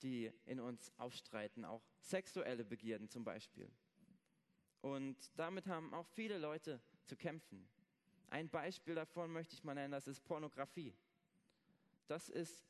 die 0.00 0.30
in 0.44 0.60
uns 0.60 0.92
aufstreiten, 0.96 1.64
auch 1.64 1.82
sexuelle 1.98 2.64
Begierden 2.64 3.08
zum 3.08 3.24
Beispiel. 3.24 3.68
Und 4.80 5.16
damit 5.34 5.66
haben 5.66 5.92
auch 5.92 6.06
viele 6.06 6.38
Leute 6.38 6.80
zu 7.04 7.16
kämpfen. 7.16 7.68
Ein 8.30 8.48
Beispiel 8.48 8.94
davon 8.94 9.32
möchte 9.32 9.54
ich 9.54 9.64
mal 9.64 9.74
nennen, 9.74 9.90
das 9.90 10.06
ist 10.06 10.20
Pornografie. 10.22 10.94
Das 12.06 12.28
ist 12.28 12.64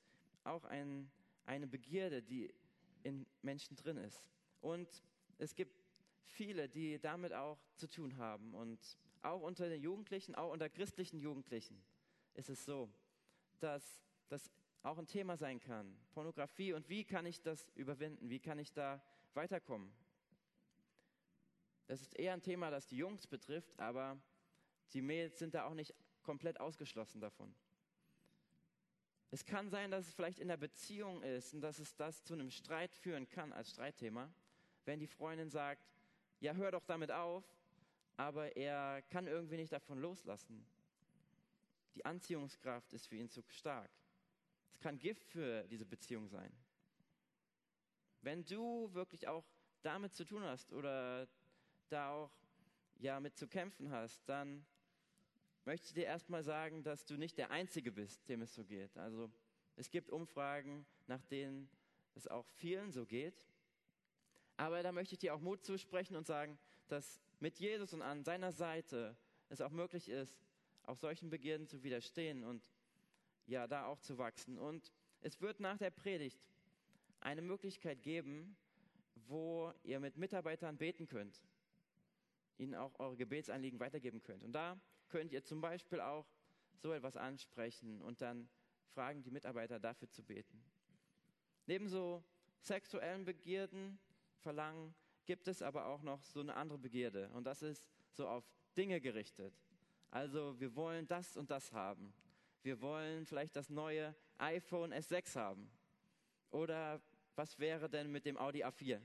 auch 0.45 0.65
ein, 0.65 1.11
eine 1.47 1.67
Begierde, 1.67 2.23
die 2.23 2.53
in 3.03 3.27
Menschen 3.43 3.77
drin 3.77 3.97
ist. 3.97 4.29
Und 4.61 5.03
es 5.39 5.55
gibt 5.55 5.75
viele, 6.25 6.69
die 6.69 6.99
damit 6.99 7.33
auch 7.33 7.59
zu 7.77 7.89
tun 7.89 8.17
haben. 8.17 8.55
Und 8.55 8.99
auch 9.23 9.41
unter 9.41 9.69
den 9.69 9.83
Jugendlichen, 9.83 10.35
auch 10.35 10.53
unter 10.53 10.69
christlichen 10.69 11.19
Jugendlichen 11.19 11.83
ist 12.35 12.51
es 12.51 12.65
so, 12.65 12.91
dass 13.61 14.03
das 14.29 14.53
auch 14.83 14.99
ein 14.99 15.07
Thema 15.07 15.37
sein 15.37 15.59
kann. 15.59 15.97
Pornografie 16.13 16.73
und 16.73 16.89
wie 16.89 17.05
kann 17.05 17.27
ich 17.27 17.43
das 17.43 17.71
überwinden? 17.75 18.29
Wie 18.29 18.41
kann 18.41 18.59
ich 18.59 18.73
da 18.73 19.03
weiterkommen? 19.35 19.93
Das 21.87 22.03
ist 22.03 22.15
eher 22.17 22.33
ein 22.33 22.43
Thema, 22.43 22.71
das 22.71 22.89
die 22.89 22.97
Jungs 22.97 23.27
betrifft, 23.27 23.79
aber 23.79 24.21
die 24.93 25.03
Mädels 25.03 25.39
sind 25.39 25.55
da 25.55 25.67
auch 25.67 25.75
nicht 25.75 25.95
komplett 26.23 26.61
ausgeschlossen 26.61 27.21
davon. 27.21 27.55
Es 29.31 29.45
kann 29.45 29.69
sein, 29.69 29.91
dass 29.91 30.07
es 30.07 30.15
vielleicht 30.15 30.39
in 30.39 30.49
der 30.49 30.57
Beziehung 30.57 31.23
ist 31.23 31.53
und 31.53 31.61
dass 31.61 31.79
es 31.79 31.95
das 31.97 32.23
zu 32.25 32.35
einem 32.35 32.51
Streit 32.51 32.95
führen 32.95 33.29
kann 33.29 33.53
als 33.53 33.71
Streitthema, 33.71 34.33
wenn 34.85 35.01
die 35.01 35.07
Freundin 35.07 35.51
sagt, 35.51 35.83
ja, 36.41 36.55
hör 36.55 36.71
doch 36.71 36.85
damit 36.85 37.11
auf, 37.11 37.45
aber 38.17 38.57
er 38.57 39.03
kann 39.03 39.27
irgendwie 39.27 39.57
nicht 39.57 39.73
davon 39.73 39.99
loslassen. 39.99 40.65
Die 41.95 42.05
Anziehungskraft 42.05 42.93
ist 42.93 43.07
für 43.07 43.17
ihn 43.17 43.29
zu 43.29 43.43
stark. 43.49 43.91
Es 44.73 44.81
kann 44.81 44.99
Gift 44.99 45.25
für 45.25 45.67
diese 45.69 45.87
Beziehung 45.87 46.29
sein. 46.29 46.53
Wenn 48.21 48.45
du 48.45 48.93
wirklich 48.93 49.27
auch 49.29 49.45
damit 49.83 50.15
zu 50.15 50.25
tun 50.25 50.43
hast 50.43 50.73
oder 50.73 51.27
da 51.89 52.11
auch 52.11 52.33
ja 52.99 53.21
mit 53.21 53.37
zu 53.37 53.47
kämpfen 53.49 53.91
hast, 53.91 54.29
dann 54.29 54.67
möchte 55.67 55.89
ich 55.89 55.95
dir 55.95 56.05
erstmal 56.05 56.45
sagen, 56.45 56.83
dass 56.83 57.05
du 57.05 57.17
nicht 57.17 57.37
der 57.39 57.51
Einzige 57.51 57.93
bist, 57.93 58.29
dem 58.29 58.43
es 58.43 58.55
so 58.55 58.65
geht. 58.65 58.97
Also 58.97 59.31
es 59.77 59.91
gibt 59.91 60.11
Umfragen, 60.11 60.87
nach 61.07 61.23
denen 61.25 61.69
es 62.15 62.29
auch 62.29 62.47
vielen 62.55 62.93
so 62.93 63.05
geht. 63.05 63.45
Aber 64.57 64.83
da 64.83 64.93
möchte 64.93 65.15
ich 65.15 65.19
dir 65.19 65.35
auch 65.35 65.41
Mut 65.41 65.65
zusprechen 65.65 66.17
und 66.17 66.27
sagen, 66.27 66.59
dass 66.89 67.21
mit 67.41 67.59
Jesus 67.59 67.93
und 67.93 68.01
an 68.01 68.25
seiner 68.25 68.53
Seite 68.53 69.17
es 69.49 69.61
auch 69.61 69.71
möglich 69.71 70.09
ist, 70.09 70.41
auch 70.85 70.97
solchen 70.97 71.31
Begierden 71.31 71.67
zu 71.67 71.83
widerstehen 71.83 72.45
und 72.45 72.71
ja, 73.47 73.67
da 73.67 73.87
auch 73.87 74.01
zu 74.01 74.19
wachsen. 74.19 74.59
Und 74.59 74.93
es 75.21 75.41
wird 75.41 75.61
nach 75.61 75.79
der 75.79 75.91
Predigt 75.91 76.41
eine 77.21 77.43
Möglichkeit 77.43 78.03
geben, 78.03 78.57
wo 79.27 79.73
ihr 79.83 79.99
mit 80.01 80.17
Mitarbeitern 80.17 80.77
beten 80.79 81.07
könnt, 81.07 81.43
ihnen 82.57 82.75
auch 82.75 82.99
eure 83.01 83.17
Gebetsanliegen 83.17 83.81
weitergeben 83.81 84.23
könnt. 84.23 84.45
Und 84.45 84.53
da 84.53 84.81
könnt 85.09 85.33
ihr 85.33 85.45
zum 85.45 85.61
Beispiel 85.61 86.01
auch 86.01 86.27
so 86.77 86.93
etwas 86.93 87.17
ansprechen 87.17 88.03
und 88.03 88.21
dann 88.21 88.49
fragen 88.95 89.23
die 89.23 89.31
Mitarbeiter 89.31 89.79
dafür 89.79 90.09
zu 90.11 90.23
beten. 90.23 90.63
Neben 91.67 91.89
so 91.89 92.23
sexuellen 92.61 93.25
Begierden, 93.25 93.99
Verlangen, 94.39 94.95
gibt 95.25 95.49
es 95.49 95.63
aber 95.63 95.87
auch 95.87 96.03
noch 96.03 96.23
so 96.23 96.41
eine 96.41 96.55
andere 96.55 96.79
Begierde 96.79 97.29
und 97.31 97.45
das 97.45 97.63
ist 97.63 97.85
so 98.13 98.29
auf 98.29 98.45
Dinge 98.77 99.01
gerichtet. 99.01 99.55
Also 100.11 100.59
wir 100.61 100.75
wollen 100.77 101.07
das 101.09 101.37
und 101.37 101.51
das 101.51 101.73
haben. 101.73 102.15
Wir 102.63 102.81
wollen 102.81 103.27
vielleicht 103.27 103.57
das 103.57 103.71
neue 103.71 104.15
iPhone 104.39 104.93
S6 104.93 105.37
haben. 105.37 105.71
Oder 106.51 107.01
was 107.35 107.59
wäre 107.59 107.89
denn 107.89 108.11
mit 108.11 108.25
dem 108.25 108.37
Audi 108.37 108.65
A4, 108.65 109.01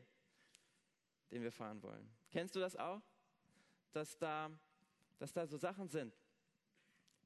den 1.31 1.43
wir 1.43 1.51
fahren 1.51 1.81
wollen? 1.83 2.09
Kennst 2.31 2.55
du 2.55 2.59
das 2.59 2.75
auch? 2.75 3.01
Dass 3.91 4.17
da, 4.17 4.49
dass 5.21 5.33
da 5.33 5.45
so 5.45 5.55
Sachen 5.55 5.87
sind, 5.87 6.17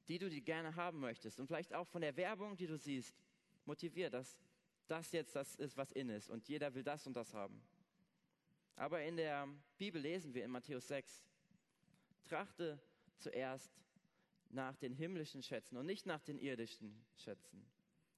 die 0.09 0.19
du 0.19 0.29
die 0.29 0.41
gerne 0.41 0.75
haben 0.75 0.99
möchtest 0.99 1.39
und 1.39 1.47
vielleicht 1.47 1.73
auch 1.73 1.87
von 1.87 2.01
der 2.01 2.17
Werbung, 2.17 2.57
die 2.57 2.67
du 2.67 2.77
siehst, 2.77 3.15
motiviert, 3.63 4.13
dass 4.13 4.37
das 4.87 5.13
jetzt 5.13 5.33
das 5.33 5.55
ist, 5.55 5.77
was 5.77 5.93
in 5.93 6.09
ist 6.09 6.29
und 6.29 6.45
jeder 6.49 6.75
will 6.75 6.83
das 6.83 7.07
und 7.07 7.13
das 7.13 7.33
haben. 7.33 7.63
Aber 8.75 9.01
in 9.01 9.15
der 9.15 9.47
Bibel 9.77 10.01
lesen 10.01 10.33
wir 10.33 10.43
in 10.43 10.51
Matthäus 10.51 10.89
6, 10.89 11.23
trachte 12.25 12.77
zuerst 13.17 13.71
nach 14.49 14.75
den 14.75 14.93
himmlischen 14.93 15.41
Schätzen 15.41 15.77
und 15.77 15.85
nicht 15.85 16.05
nach 16.05 16.21
den 16.21 16.37
irdischen 16.37 17.01
Schätzen. 17.15 17.65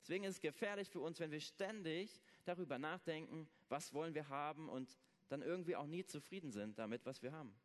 Deswegen 0.02 0.24
ist 0.24 0.38
es 0.38 0.42
gefährlich 0.42 0.90
für 0.90 1.02
uns, 1.02 1.20
wenn 1.20 1.30
wir 1.30 1.40
ständig 1.40 2.20
darüber 2.46 2.80
nachdenken, 2.80 3.48
was 3.70 3.94
wollen 3.94 4.16
wir 4.16 4.28
haben 4.30 4.70
und 4.70 4.98
dann 5.30 5.44
irgendwie 5.44 5.76
auch 5.76 5.86
nie 5.86 6.04
zufrieden 6.04 6.52
sind 6.52 6.80
damit, 6.80 7.06
was 7.06 7.22
wir 7.22 7.32
haben. 7.32 7.56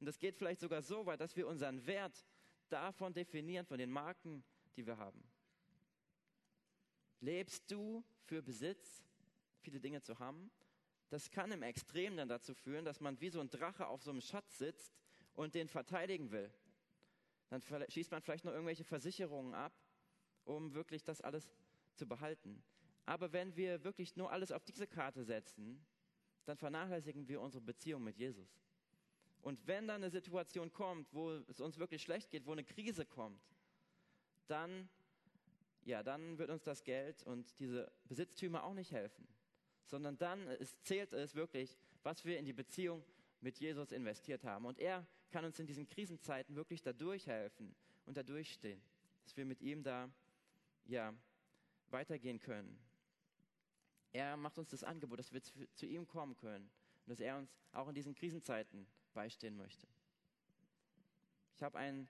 Und 0.00 0.06
das 0.06 0.18
geht 0.18 0.36
vielleicht 0.36 0.60
sogar 0.60 0.82
so 0.82 1.06
weit, 1.06 1.20
dass 1.20 1.36
wir 1.36 1.46
unseren 1.46 1.86
Wert 1.86 2.26
davon 2.68 3.12
definieren, 3.12 3.66
von 3.66 3.78
den 3.78 3.90
Marken, 3.90 4.44
die 4.76 4.86
wir 4.86 4.96
haben. 4.96 5.22
Lebst 7.20 7.70
du 7.70 8.04
für 8.24 8.42
Besitz, 8.42 9.02
viele 9.60 9.80
Dinge 9.80 10.02
zu 10.02 10.18
haben? 10.18 10.50
Das 11.10 11.30
kann 11.30 11.52
im 11.52 11.62
Extrem 11.62 12.16
dann 12.16 12.28
dazu 12.28 12.54
führen, 12.54 12.84
dass 12.84 13.00
man 13.00 13.20
wie 13.20 13.30
so 13.30 13.40
ein 13.40 13.50
Drache 13.50 13.86
auf 13.86 14.02
so 14.02 14.10
einem 14.10 14.20
Schatz 14.20 14.58
sitzt 14.58 14.92
und 15.34 15.54
den 15.54 15.68
verteidigen 15.68 16.30
will. 16.30 16.52
Dann 17.50 17.62
schießt 17.88 18.10
man 18.10 18.20
vielleicht 18.20 18.44
noch 18.44 18.52
irgendwelche 18.52 18.84
Versicherungen 18.84 19.54
ab, 19.54 19.72
um 20.44 20.74
wirklich 20.74 21.04
das 21.04 21.20
alles 21.20 21.48
zu 21.94 22.06
behalten. 22.06 22.62
Aber 23.06 23.32
wenn 23.32 23.54
wir 23.54 23.84
wirklich 23.84 24.16
nur 24.16 24.32
alles 24.32 24.50
auf 24.50 24.64
diese 24.64 24.86
Karte 24.86 25.24
setzen, 25.24 25.84
dann 26.46 26.56
vernachlässigen 26.56 27.28
wir 27.28 27.40
unsere 27.40 27.62
Beziehung 27.62 28.02
mit 28.02 28.18
Jesus. 28.18 28.60
Und 29.44 29.66
wenn 29.66 29.86
dann 29.86 30.02
eine 30.02 30.10
Situation 30.10 30.72
kommt, 30.72 31.12
wo 31.12 31.32
es 31.32 31.60
uns 31.60 31.78
wirklich 31.78 32.00
schlecht 32.00 32.30
geht, 32.30 32.46
wo 32.46 32.52
eine 32.52 32.64
Krise 32.64 33.04
kommt, 33.04 33.38
dann, 34.46 34.88
ja, 35.82 36.02
dann 36.02 36.38
wird 36.38 36.48
uns 36.48 36.62
das 36.62 36.82
Geld 36.82 37.22
und 37.24 37.58
diese 37.58 37.92
Besitztümer 38.06 38.64
auch 38.64 38.72
nicht 38.72 38.90
helfen, 38.90 39.28
sondern 39.84 40.16
dann 40.16 40.48
es 40.48 40.80
zählt 40.80 41.12
es 41.12 41.34
wirklich, 41.34 41.76
was 42.02 42.24
wir 42.24 42.38
in 42.38 42.46
die 42.46 42.54
Beziehung 42.54 43.04
mit 43.42 43.58
Jesus 43.58 43.92
investiert 43.92 44.44
haben. 44.44 44.64
Und 44.64 44.78
er 44.78 45.06
kann 45.30 45.44
uns 45.44 45.58
in 45.58 45.66
diesen 45.66 45.86
Krisenzeiten 45.86 46.56
wirklich 46.56 46.80
da 46.80 46.94
durchhelfen 46.94 47.74
und 48.06 48.16
da 48.16 48.22
durchstehen, 48.22 48.80
dass 49.24 49.36
wir 49.36 49.44
mit 49.44 49.60
ihm 49.60 49.82
da, 49.82 50.10
ja, 50.86 51.12
weitergehen 51.88 52.40
können. 52.40 52.78
Er 54.10 54.38
macht 54.38 54.56
uns 54.56 54.70
das 54.70 54.84
Angebot, 54.84 55.18
dass 55.18 55.34
wir 55.34 55.42
zu, 55.42 55.52
zu 55.74 55.84
ihm 55.84 56.06
kommen 56.06 56.34
können 56.34 56.70
und 57.04 57.10
dass 57.10 57.20
er 57.20 57.36
uns 57.36 57.54
auch 57.72 57.88
in 57.88 57.94
diesen 57.94 58.14
Krisenzeiten 58.14 58.86
beistehen 59.14 59.56
möchte. 59.56 59.86
Ich 61.56 61.62
habe 61.62 61.78
ein 61.78 62.08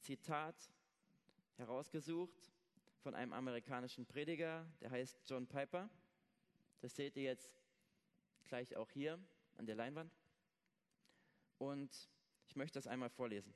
Zitat 0.00 0.56
herausgesucht 1.56 2.52
von 3.02 3.14
einem 3.14 3.32
amerikanischen 3.32 4.06
Prediger, 4.06 4.66
der 4.80 4.90
heißt 4.90 5.20
John 5.26 5.46
Piper. 5.46 5.88
Das 6.80 6.96
seht 6.96 7.16
ihr 7.16 7.24
jetzt 7.24 7.62
gleich 8.46 8.76
auch 8.76 8.90
hier 8.90 9.18
an 9.56 9.66
der 9.66 9.76
Leinwand. 9.76 10.12
Und 11.58 12.08
ich 12.48 12.56
möchte 12.56 12.78
das 12.78 12.86
einmal 12.86 13.10
vorlesen. 13.10 13.54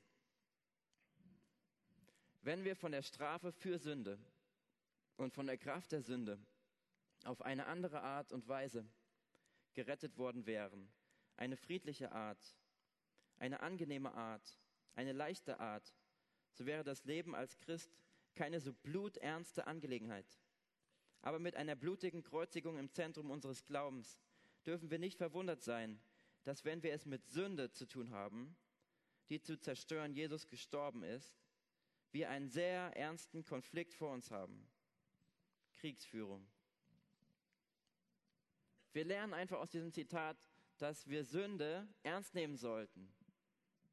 Wenn 2.42 2.64
wir 2.64 2.74
von 2.74 2.92
der 2.92 3.02
Strafe 3.02 3.52
für 3.52 3.78
Sünde 3.78 4.18
und 5.16 5.32
von 5.32 5.46
der 5.46 5.56
Kraft 5.56 5.92
der 5.92 6.02
Sünde 6.02 6.38
auf 7.24 7.42
eine 7.42 7.66
andere 7.66 8.02
Art 8.02 8.32
und 8.32 8.48
Weise 8.48 8.84
gerettet 9.74 10.18
worden 10.18 10.44
wären, 10.44 10.92
eine 11.36 11.56
friedliche 11.56 12.10
Art, 12.10 12.56
eine 13.42 13.58
angenehme 13.60 14.14
Art, 14.14 14.56
eine 14.94 15.12
leichte 15.12 15.58
Art, 15.58 15.92
so 16.52 16.64
wäre 16.64 16.84
das 16.84 17.04
Leben 17.04 17.34
als 17.34 17.58
Christ 17.58 17.90
keine 18.34 18.60
so 18.60 18.72
bluternste 18.72 19.66
Angelegenheit. 19.66 20.38
Aber 21.22 21.40
mit 21.40 21.56
einer 21.56 21.74
blutigen 21.74 22.22
Kreuzigung 22.22 22.78
im 22.78 22.92
Zentrum 22.92 23.32
unseres 23.32 23.64
Glaubens 23.64 24.20
dürfen 24.64 24.90
wir 24.90 25.00
nicht 25.00 25.18
verwundert 25.18 25.62
sein, 25.62 26.00
dass 26.44 26.64
wenn 26.64 26.84
wir 26.84 26.92
es 26.92 27.04
mit 27.04 27.26
Sünde 27.26 27.72
zu 27.72 27.86
tun 27.86 28.10
haben, 28.10 28.56
die 29.28 29.40
zu 29.40 29.58
zerstören 29.58 30.14
Jesus 30.14 30.46
gestorben 30.46 31.02
ist, 31.02 31.36
wir 32.12 32.30
einen 32.30 32.48
sehr 32.48 32.96
ernsten 32.96 33.44
Konflikt 33.44 33.94
vor 33.94 34.12
uns 34.12 34.30
haben. 34.30 34.70
Kriegsführung. 35.72 36.46
Wir 38.92 39.04
lernen 39.04 39.34
einfach 39.34 39.58
aus 39.58 39.70
diesem 39.70 39.92
Zitat, 39.92 40.36
dass 40.78 41.08
wir 41.08 41.24
Sünde 41.24 41.88
ernst 42.04 42.34
nehmen 42.34 42.56
sollten. 42.56 43.12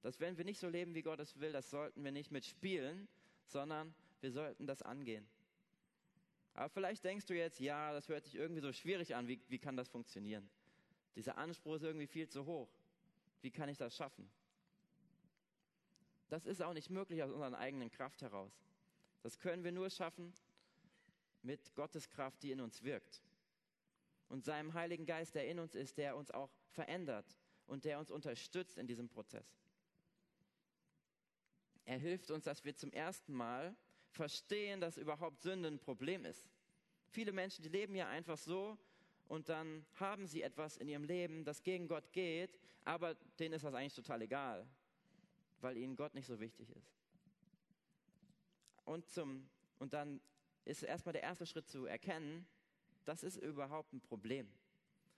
Dass 0.02 0.20
wenn 0.20 0.38
wir 0.38 0.46
nicht 0.46 0.60
so 0.60 0.70
leben, 0.70 0.96
wie 0.96 1.02
Gott 1.02 1.20
es 1.20 1.40
will, 1.40 1.52
das 1.52 1.70
sollten 1.70 2.04
wir 2.04 2.12
nicht 2.12 2.32
mitspielen, 2.32 3.08
sondern 3.46 3.94
wir 4.22 4.32
sollten 4.32 4.66
das 4.66 4.82
angehen. 4.82 5.28
Aber 6.54 6.70
vielleicht 6.70 7.04
denkst 7.04 7.26
du 7.26 7.36
jetzt, 7.36 7.60
ja, 7.60 7.94
das 7.94 8.10
hört 8.10 8.24
sich 8.24 8.36
irgendwie 8.36 8.62
so 8.62 8.74
schwierig 8.74 9.16
an, 9.16 9.28
wie, 9.28 9.40
wie 9.48 9.60
kann 9.60 9.78
das 9.78 9.88
funktionieren? 9.88 10.50
Dieser 11.16 11.38
Anspruch 11.38 11.76
ist 11.76 11.84
irgendwie 11.84 12.08
viel 12.08 12.28
zu 12.28 12.46
hoch. 12.46 12.70
Wie 13.42 13.52
kann 13.52 13.70
ich 13.70 13.78
das 13.78 13.96
schaffen? 13.96 14.30
Das 16.30 16.46
ist 16.46 16.62
auch 16.62 16.74
nicht 16.74 16.90
möglich 16.90 17.24
aus 17.24 17.32
unserer 17.32 17.58
eigenen 17.58 17.90
Kraft 17.90 18.22
heraus. 18.22 18.54
Das 19.24 19.40
können 19.40 19.64
wir 19.64 19.72
nur 19.72 19.90
schaffen 19.90 20.34
mit 21.42 21.74
Gottes 21.76 22.10
Kraft, 22.10 22.44
die 22.44 22.52
in 22.52 22.62
uns 22.62 22.84
wirkt. 22.84 23.22
Und 24.28 24.46
seinem 24.46 24.74
Heiligen 24.74 25.06
Geist, 25.06 25.36
der 25.36 25.48
in 25.48 25.60
uns 25.60 25.76
ist, 25.76 25.98
der 25.98 26.16
uns 26.16 26.30
auch 26.30 26.52
verändert 26.70 27.26
und 27.66 27.86
der 27.86 28.00
uns 28.00 28.12
unterstützt 28.12 28.78
in 28.78 28.86
diesem 28.86 29.10
Prozess. 29.10 29.60
Er 31.90 31.98
hilft 31.98 32.30
uns, 32.30 32.44
dass 32.44 32.64
wir 32.64 32.76
zum 32.76 32.92
ersten 32.92 33.34
Mal 33.34 33.76
verstehen, 34.12 34.80
dass 34.80 34.96
überhaupt 34.96 35.42
Sünde 35.42 35.70
ein 35.70 35.80
Problem 35.80 36.24
ist. 36.24 36.48
Viele 37.08 37.32
Menschen, 37.32 37.64
die 37.64 37.70
leben 37.70 37.96
ja 37.96 38.08
einfach 38.08 38.38
so 38.38 38.78
und 39.28 39.50
dann 39.50 39.84
haben 39.96 40.28
sie 40.28 40.44
etwas 40.44 40.78
in 40.78 40.88
ihrem 40.88 41.04
Leben, 41.04 41.44
das 41.44 41.64
gegen 41.64 41.88
Gott 41.88 42.14
geht, 42.14 42.60
aber 42.86 43.16
denen 43.40 43.56
ist 43.56 43.66
das 43.66 43.74
eigentlich 43.74 43.96
total 43.96 44.22
egal, 44.22 44.68
weil 45.62 45.78
ihnen 45.78 45.96
Gott 45.96 46.14
nicht 46.14 46.28
so 46.28 46.40
wichtig 46.40 46.70
ist. 46.70 46.94
Und, 48.86 49.10
zum, 49.10 49.50
und 49.80 49.92
dann 49.92 50.22
ist 50.66 50.84
erstmal 50.84 51.14
der 51.14 51.24
erste 51.24 51.48
Schritt 51.48 51.68
zu 51.68 51.88
erkennen, 51.88 52.46
das 53.06 53.24
ist 53.24 53.38
überhaupt 53.38 53.94
ein 53.94 54.02
Problem. 54.02 54.48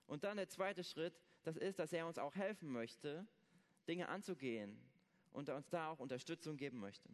Und 0.08 0.24
dann 0.24 0.38
der 0.38 0.48
zweite 0.48 0.86
Schritt, 0.86 1.20
das 1.44 1.58
ist, 1.58 1.80
dass 1.80 1.92
er 1.92 2.08
uns 2.08 2.18
auch 2.18 2.36
helfen 2.36 2.72
möchte, 2.72 3.28
Dinge 3.90 4.08
anzugehen, 4.08 4.80
und 5.32 5.50
uns 5.50 5.70
da 5.70 5.90
auch 5.90 6.00
Unterstützung 6.00 6.58
geben 6.58 6.80
möchte. 6.80 7.10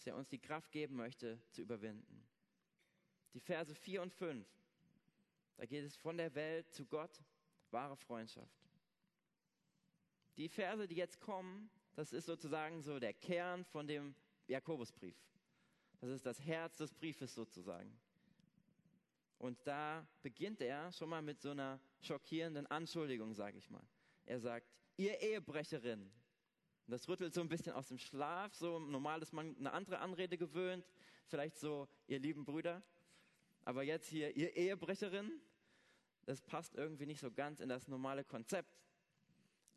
dass 0.00 0.06
er 0.06 0.16
uns 0.16 0.30
die 0.30 0.38
Kraft 0.38 0.72
geben 0.72 0.96
möchte, 0.96 1.38
zu 1.50 1.60
überwinden. 1.60 2.26
Die 3.34 3.40
Verse 3.40 3.74
4 3.74 4.00
und 4.00 4.14
5, 4.14 4.48
da 5.58 5.66
geht 5.66 5.84
es 5.84 5.94
von 5.94 6.16
der 6.16 6.34
Welt 6.34 6.72
zu 6.72 6.86
Gott, 6.86 7.22
wahre 7.70 7.98
Freundschaft. 7.98 8.66
Die 10.38 10.48
Verse, 10.48 10.88
die 10.88 10.94
jetzt 10.94 11.20
kommen, 11.20 11.68
das 11.96 12.14
ist 12.14 12.24
sozusagen 12.24 12.80
so 12.80 12.98
der 12.98 13.12
Kern 13.12 13.62
von 13.66 13.86
dem 13.86 14.14
Jakobusbrief. 14.46 15.18
Das 16.00 16.08
ist 16.08 16.24
das 16.24 16.40
Herz 16.40 16.78
des 16.78 16.94
Briefes 16.94 17.34
sozusagen. 17.34 18.00
Und 19.40 19.58
da 19.66 20.06
beginnt 20.20 20.60
er 20.60 20.92
schon 20.92 21.08
mal 21.08 21.22
mit 21.22 21.40
so 21.40 21.52
einer 21.52 21.80
schockierenden 22.02 22.66
Anschuldigung, 22.66 23.32
sage 23.32 23.56
ich 23.56 23.70
mal. 23.70 23.82
Er 24.26 24.38
sagt, 24.38 24.70
ihr 24.98 25.18
Ehebrecherin. 25.18 26.12
Das 26.86 27.08
rüttelt 27.08 27.32
so 27.32 27.40
ein 27.40 27.48
bisschen 27.48 27.72
aus 27.72 27.88
dem 27.88 27.96
Schlaf. 27.96 28.54
So 28.54 28.78
normal 28.78 29.22
ist 29.22 29.32
man 29.32 29.56
eine 29.56 29.72
andere 29.72 29.98
Anrede 30.00 30.36
gewöhnt. 30.36 30.84
Vielleicht 31.24 31.56
so, 31.56 31.88
ihr 32.06 32.18
lieben 32.18 32.44
Brüder. 32.44 32.82
Aber 33.64 33.82
jetzt 33.82 34.08
hier, 34.08 34.36
ihr 34.36 34.54
Ehebrecherin. 34.54 35.40
Das 36.26 36.42
passt 36.42 36.74
irgendwie 36.74 37.06
nicht 37.06 37.20
so 37.20 37.30
ganz 37.30 37.60
in 37.60 37.70
das 37.70 37.88
normale 37.88 38.24
Konzept. 38.24 38.78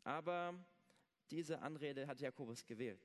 Aber 0.02 0.54
diese 1.30 1.62
Anrede 1.62 2.06
hat 2.06 2.20
Jakobus 2.20 2.66
gewählt. 2.66 3.00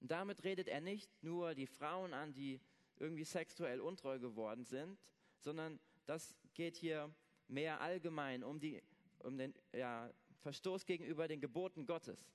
Und 0.00 0.10
damit 0.10 0.44
redet 0.44 0.68
er 0.68 0.82
nicht 0.82 1.10
nur 1.22 1.54
die 1.54 1.66
Frauen 1.66 2.12
an, 2.12 2.34
die 2.34 2.60
irgendwie 2.98 3.24
sexuell 3.24 3.80
untreu 3.80 4.18
geworden 4.18 4.64
sind, 4.64 4.98
sondern 5.40 5.80
das 6.06 6.36
geht 6.54 6.76
hier 6.76 7.14
mehr 7.48 7.80
allgemein 7.80 8.42
um, 8.42 8.60
die, 8.60 8.82
um 9.20 9.36
den 9.36 9.54
ja, 9.72 10.10
Verstoß 10.40 10.86
gegenüber 10.86 11.28
den 11.28 11.40
Geboten 11.40 11.86
Gottes. 11.86 12.30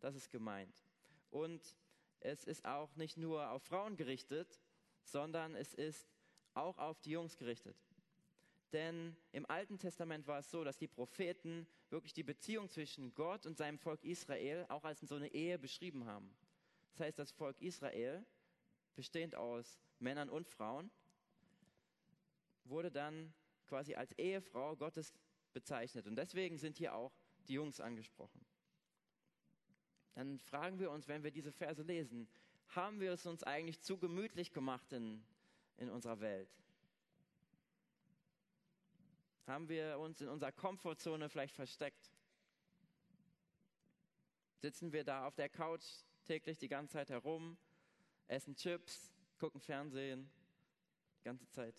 Das 0.00 0.14
ist 0.14 0.30
gemeint. 0.30 0.84
Und 1.30 1.62
es 2.20 2.44
ist 2.44 2.64
auch 2.64 2.94
nicht 2.96 3.16
nur 3.16 3.50
auf 3.50 3.62
Frauen 3.62 3.96
gerichtet, 3.96 4.60
sondern 5.02 5.54
es 5.54 5.74
ist 5.74 6.08
auch 6.54 6.78
auf 6.78 7.00
die 7.00 7.10
Jungs 7.10 7.36
gerichtet. 7.36 7.76
Denn 8.72 9.16
im 9.32 9.48
Alten 9.48 9.78
Testament 9.78 10.26
war 10.26 10.40
es 10.40 10.50
so, 10.50 10.64
dass 10.64 10.78
die 10.78 10.88
Propheten 10.88 11.66
wirklich 11.90 12.12
die 12.12 12.24
Beziehung 12.24 12.68
zwischen 12.68 13.14
Gott 13.14 13.46
und 13.46 13.56
seinem 13.56 13.78
Volk 13.78 14.02
Israel 14.04 14.66
auch 14.68 14.84
als 14.84 15.00
so 15.00 15.14
eine 15.14 15.32
Ehe 15.32 15.58
beschrieben 15.58 16.04
haben. 16.06 16.36
Das 16.92 17.00
heißt, 17.00 17.18
das 17.18 17.30
Volk 17.30 17.60
Israel, 17.60 18.24
bestehend 18.96 19.34
aus 19.36 19.78
Männern 19.98 20.28
und 20.28 20.46
Frauen, 20.46 20.90
wurde 22.64 22.90
dann 22.90 23.32
quasi 23.66 23.94
als 23.94 24.12
Ehefrau 24.12 24.76
Gottes 24.76 25.14
bezeichnet. 25.52 26.06
Und 26.06 26.16
deswegen 26.16 26.58
sind 26.58 26.76
hier 26.76 26.94
auch 26.94 27.12
die 27.48 27.54
Jungs 27.54 27.80
angesprochen. 27.80 28.44
Dann 30.14 30.38
fragen 30.38 30.78
wir 30.78 30.90
uns, 30.90 31.08
wenn 31.08 31.22
wir 31.22 31.30
diese 31.30 31.52
Verse 31.52 31.82
lesen, 31.82 32.28
haben 32.68 33.00
wir 33.00 33.12
es 33.12 33.26
uns 33.26 33.42
eigentlich 33.42 33.80
zu 33.80 33.98
gemütlich 33.98 34.52
gemacht 34.52 34.92
in, 34.92 35.24
in 35.76 35.90
unserer 35.90 36.20
Welt? 36.20 36.50
Haben 39.46 39.68
wir 39.68 39.98
uns 39.98 40.20
in 40.20 40.28
unserer 40.28 40.52
Komfortzone 40.52 41.28
vielleicht 41.28 41.54
versteckt? 41.54 42.10
Sitzen 44.56 44.92
wir 44.92 45.04
da 45.04 45.26
auf 45.26 45.36
der 45.36 45.48
Couch 45.48 45.84
täglich 46.24 46.58
die 46.58 46.68
ganze 46.68 46.94
Zeit 46.94 47.10
herum, 47.10 47.56
essen 48.26 48.56
Chips, 48.56 49.12
gucken 49.38 49.60
Fernsehen, 49.60 50.30
die 51.18 51.24
ganze 51.24 51.48
Zeit. 51.48 51.74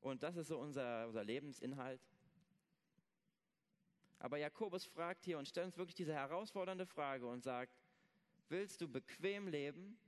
Und 0.00 0.22
das 0.22 0.36
ist 0.36 0.48
so 0.48 0.58
unser, 0.58 1.06
unser 1.06 1.24
Lebensinhalt. 1.24 2.00
Aber 4.18 4.38
Jakobus 4.38 4.84
fragt 4.84 5.24
hier 5.24 5.38
und 5.38 5.48
stellt 5.48 5.66
uns 5.66 5.76
wirklich 5.76 5.94
diese 5.94 6.14
herausfordernde 6.14 6.86
Frage 6.86 7.26
und 7.26 7.42
sagt, 7.42 7.72
willst 8.48 8.80
du 8.80 8.88
bequem 8.88 9.48
leben 9.48 9.98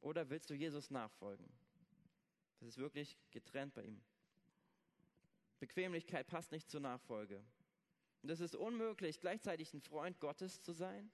oder 0.00 0.28
willst 0.30 0.50
du 0.50 0.54
Jesus 0.54 0.90
nachfolgen? 0.90 1.48
Das 2.58 2.68
ist 2.68 2.78
wirklich 2.78 3.16
getrennt 3.30 3.74
bei 3.74 3.84
ihm. 3.84 4.00
Bequemlichkeit 5.60 6.26
passt 6.26 6.52
nicht 6.52 6.70
zur 6.70 6.80
Nachfolge. 6.80 7.42
Und 8.22 8.30
es 8.30 8.40
ist 8.40 8.56
unmöglich, 8.56 9.20
gleichzeitig 9.20 9.72
ein 9.74 9.80
Freund 9.80 10.18
Gottes 10.20 10.62
zu 10.62 10.72
sein 10.72 11.10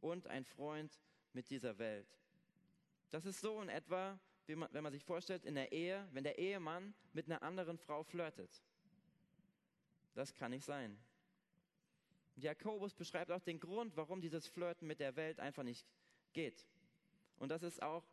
und 0.00 0.26
ein 0.26 0.44
Freund 0.44 1.00
mit 1.32 1.50
dieser 1.50 1.78
Welt. 1.78 2.08
Das 3.10 3.24
ist 3.24 3.40
so 3.40 3.60
in 3.62 3.68
etwa, 3.68 4.18
man, 4.48 4.68
wenn 4.72 4.82
man 4.82 4.92
sich 4.92 5.04
vorstellt, 5.04 5.44
in 5.44 5.54
der 5.54 5.72
Ehe, 5.72 6.06
wenn 6.12 6.24
der 6.24 6.38
Ehemann 6.38 6.94
mit 7.12 7.26
einer 7.26 7.42
anderen 7.42 7.78
Frau 7.78 8.02
flirtet. 8.02 8.62
Das 10.14 10.34
kann 10.34 10.50
nicht 10.50 10.64
sein. 10.64 10.98
Jakobus 12.36 12.94
beschreibt 12.94 13.30
auch 13.30 13.40
den 13.40 13.60
Grund, 13.60 13.96
warum 13.96 14.20
dieses 14.20 14.46
Flirten 14.46 14.86
mit 14.86 15.00
der 15.00 15.16
Welt 15.16 15.40
einfach 15.40 15.62
nicht 15.62 15.86
geht. 16.32 16.66
Und 17.38 17.50
das 17.50 17.62
ist 17.62 17.82
auch, 17.82 18.04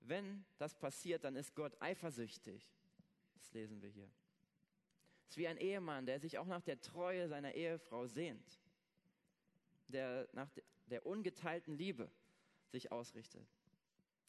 wenn 0.00 0.44
das 0.58 0.74
passiert, 0.74 1.24
dann 1.24 1.36
ist 1.36 1.54
Gott 1.54 1.76
eifersüchtig. 1.80 2.68
Das 3.34 3.52
lesen 3.52 3.80
wir 3.82 3.88
hier. 3.88 4.10
Es 5.24 5.30
ist 5.30 5.36
wie 5.36 5.48
ein 5.48 5.58
Ehemann, 5.58 6.06
der 6.06 6.20
sich 6.20 6.38
auch 6.38 6.46
nach 6.46 6.62
der 6.62 6.80
Treue 6.80 7.28
seiner 7.28 7.54
Ehefrau 7.54 8.06
sehnt, 8.06 8.60
der 9.88 10.28
nach 10.32 10.48
der 10.86 11.06
ungeteilten 11.06 11.76
Liebe 11.76 12.10
sich 12.70 12.90
ausrichtet. 12.90 13.46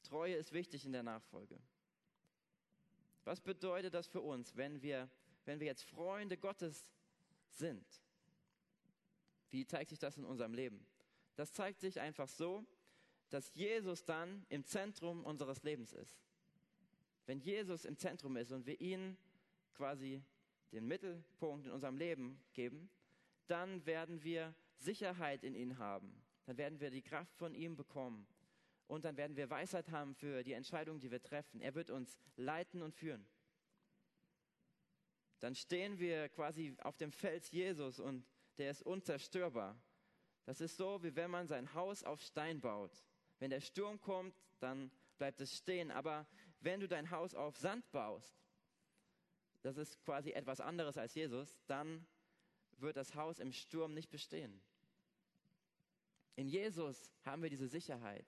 Treue 0.09 0.35
ist 0.35 0.53
wichtig 0.53 0.85
in 0.85 0.91
der 0.91 1.03
Nachfolge. 1.03 1.59
Was 3.25 3.39
bedeutet 3.39 3.93
das 3.93 4.07
für 4.07 4.21
uns, 4.21 4.55
wenn 4.55 4.81
wir, 4.81 5.07
wenn 5.45 5.59
wir 5.59 5.67
jetzt 5.67 5.83
Freunde 5.83 6.35
Gottes 6.35 6.89
sind? 7.51 7.85
Wie 9.51 9.67
zeigt 9.67 9.91
sich 9.91 9.99
das 9.99 10.17
in 10.17 10.25
unserem 10.25 10.55
Leben? 10.55 10.83
Das 11.35 11.53
zeigt 11.53 11.79
sich 11.79 11.99
einfach 11.99 12.27
so, 12.27 12.65
dass 13.29 13.53
Jesus 13.53 14.03
dann 14.03 14.45
im 14.49 14.65
Zentrum 14.65 15.23
unseres 15.23 15.61
Lebens 15.61 15.93
ist. 15.93 16.19
Wenn 17.27 17.39
Jesus 17.39 17.85
im 17.85 17.95
Zentrum 17.95 18.35
ist 18.37 18.51
und 18.51 18.65
wir 18.65 18.81
ihn 18.81 19.15
quasi 19.75 20.23
den 20.71 20.87
Mittelpunkt 20.87 21.67
in 21.67 21.71
unserem 21.71 21.97
Leben 21.97 22.41
geben, 22.53 22.89
dann 23.45 23.85
werden 23.85 24.23
wir 24.23 24.55
Sicherheit 24.77 25.43
in 25.43 25.53
ihn 25.53 25.77
haben. 25.77 26.19
Dann 26.47 26.57
werden 26.57 26.79
wir 26.79 26.89
die 26.89 27.03
Kraft 27.03 27.35
von 27.35 27.53
ihm 27.53 27.75
bekommen. 27.75 28.25
Und 28.89 29.05
dann 29.05 29.17
werden 29.17 29.37
wir 29.37 29.51
Weisheit 29.51 29.91
haben 29.91 30.15
für 30.15 30.43
die 30.43 30.53
Entscheidungen, 30.53 30.99
die 30.99 31.11
wir 31.11 31.21
treffen. 31.21 31.61
Er 31.61 31.75
wird 31.75 31.91
uns 31.91 32.17
leiten 32.37 32.81
und 32.81 32.95
führen. 32.95 33.23
Dann 35.41 35.53
stehen 35.53 35.99
wir 35.99 36.27
quasi 36.29 36.75
auf 36.79 36.97
dem 36.97 37.11
Fels 37.11 37.51
Jesus 37.51 37.99
und 37.99 38.25
der 38.57 38.71
ist 38.71 38.81
unzerstörbar. 38.81 39.79
Das 40.45 40.59
ist 40.59 40.75
so, 40.75 41.03
wie 41.03 41.15
wenn 41.15 41.29
man 41.29 41.47
sein 41.47 41.71
Haus 41.75 42.03
auf 42.03 42.19
Stein 42.19 42.61
baut. 42.61 42.91
Wenn 43.37 43.51
der 43.51 43.61
Sturm 43.61 44.01
kommt, 44.01 44.35
dann 44.59 44.89
bleibt 45.19 45.39
es 45.39 45.55
stehen. 45.55 45.91
Aber 45.91 46.25
wenn 46.59 46.79
du 46.79 46.87
dein 46.87 47.11
Haus 47.11 47.35
auf 47.35 47.55
Sand 47.57 47.89
baust, 47.91 48.41
das 49.61 49.77
ist 49.77 50.01
quasi 50.01 50.31
etwas 50.31 50.61
anderes 50.61 50.97
als 50.97 51.13
Jesus, 51.13 51.59
dann 51.67 52.07
wird 52.79 52.97
das 52.97 53.13
Haus 53.13 53.37
im 53.37 53.53
Sturm 53.53 53.93
nicht 53.93 54.09
bestehen. 54.09 54.59
In 56.35 56.47
Jesus 56.47 57.13
haben 57.23 57.43
wir 57.43 57.51
diese 57.51 57.67
Sicherheit, 57.67 58.25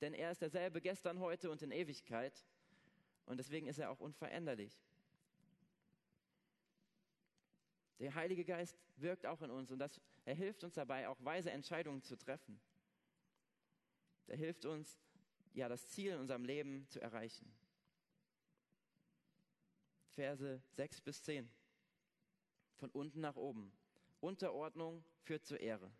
denn 0.00 0.14
er 0.14 0.30
ist 0.30 0.42
derselbe 0.42 0.80
gestern, 0.80 1.20
heute 1.20 1.50
und 1.50 1.62
in 1.62 1.70
Ewigkeit 1.70 2.44
und 3.26 3.38
deswegen 3.38 3.66
ist 3.66 3.78
er 3.78 3.90
auch 3.90 4.00
unveränderlich. 4.00 4.78
Der 7.98 8.14
Heilige 8.14 8.44
Geist 8.44 8.78
wirkt 8.96 9.24
auch 9.26 9.40
in 9.42 9.50
uns 9.50 9.70
und 9.70 9.78
das, 9.78 10.00
er 10.24 10.34
hilft 10.34 10.64
uns 10.64 10.74
dabei, 10.74 11.08
auch 11.08 11.16
weise 11.24 11.50
Entscheidungen 11.50 12.02
zu 12.02 12.16
treffen. 12.16 12.60
Er 14.26 14.36
hilft 14.36 14.64
uns, 14.64 14.98
ja, 15.54 15.68
das 15.68 15.88
Ziel 15.88 16.12
in 16.12 16.20
unserem 16.20 16.44
Leben 16.44 16.86
zu 16.88 17.00
erreichen. 17.00 17.50
Verse 20.10 20.62
6 20.72 21.00
bis 21.00 21.22
10. 21.22 21.48
Von 22.76 22.90
unten 22.90 23.20
nach 23.20 23.36
oben. 23.36 23.72
Unterordnung 24.20 25.04
führt 25.22 25.44
zur 25.46 25.60
Ehre. 25.60 25.90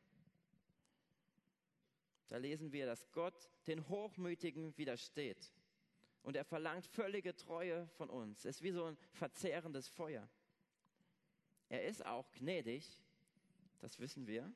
Da 2.28 2.38
lesen 2.38 2.72
wir, 2.72 2.86
dass 2.86 3.10
Gott 3.12 3.50
den 3.66 3.88
Hochmütigen 3.88 4.76
widersteht. 4.76 5.52
Und 6.22 6.36
er 6.36 6.44
verlangt 6.44 6.86
völlige 6.86 7.36
Treue 7.36 7.86
von 7.90 8.10
uns. 8.10 8.44
Es 8.44 8.56
ist 8.56 8.62
wie 8.62 8.72
so 8.72 8.84
ein 8.84 8.96
verzehrendes 9.12 9.86
Feuer. 9.88 10.28
Er 11.68 11.84
ist 11.84 12.04
auch 12.04 12.30
gnädig, 12.32 13.00
das 13.78 13.98
wissen 13.98 14.26
wir. 14.26 14.52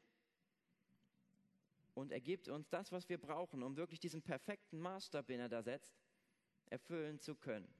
Und 1.94 2.12
er 2.12 2.20
gibt 2.20 2.48
uns 2.48 2.68
das, 2.68 2.90
was 2.92 3.08
wir 3.08 3.18
brauchen, 3.18 3.62
um 3.62 3.76
wirklich 3.76 4.00
diesen 4.00 4.22
perfekten 4.22 4.78
Maßstab, 4.78 5.26
den 5.26 5.40
er 5.40 5.48
da 5.48 5.62
setzt, 5.62 5.94
erfüllen 6.66 7.20
zu 7.20 7.34
können. 7.34 7.72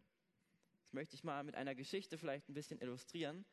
Das 0.83 0.93
möchte 0.93 1.15
ich 1.15 1.25
mal 1.25 1.43
mit 1.45 1.55
einer 1.55 1.75
Geschichte 1.75 2.19
vielleicht 2.19 2.49
ein 2.49 2.55
bisschen 2.55 2.81
illustrieren. 2.81 3.45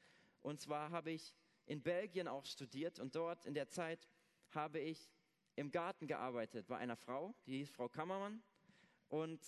Und 0.42 0.60
zwar 0.60 0.92
habe 0.92 1.12
ich 1.12 1.34
in 1.66 1.82
Belgien 1.82 2.28
auch 2.28 2.46
studiert 2.46 3.00
und 3.00 3.16
dort 3.16 3.46
in 3.46 3.54
der 3.54 3.70
Zeit 3.70 4.08
habe 4.50 4.80
ich 4.80 5.10
im 5.58 5.72
Garten 5.72 6.08
gearbeitet 6.08 6.68
bei 6.68 6.78
einer 6.78 6.96
Frau, 6.96 7.36
die 7.48 7.58
hieß 7.58 7.72
Frau 7.72 7.90
Kammermann. 7.90 8.42
Und 9.10 9.42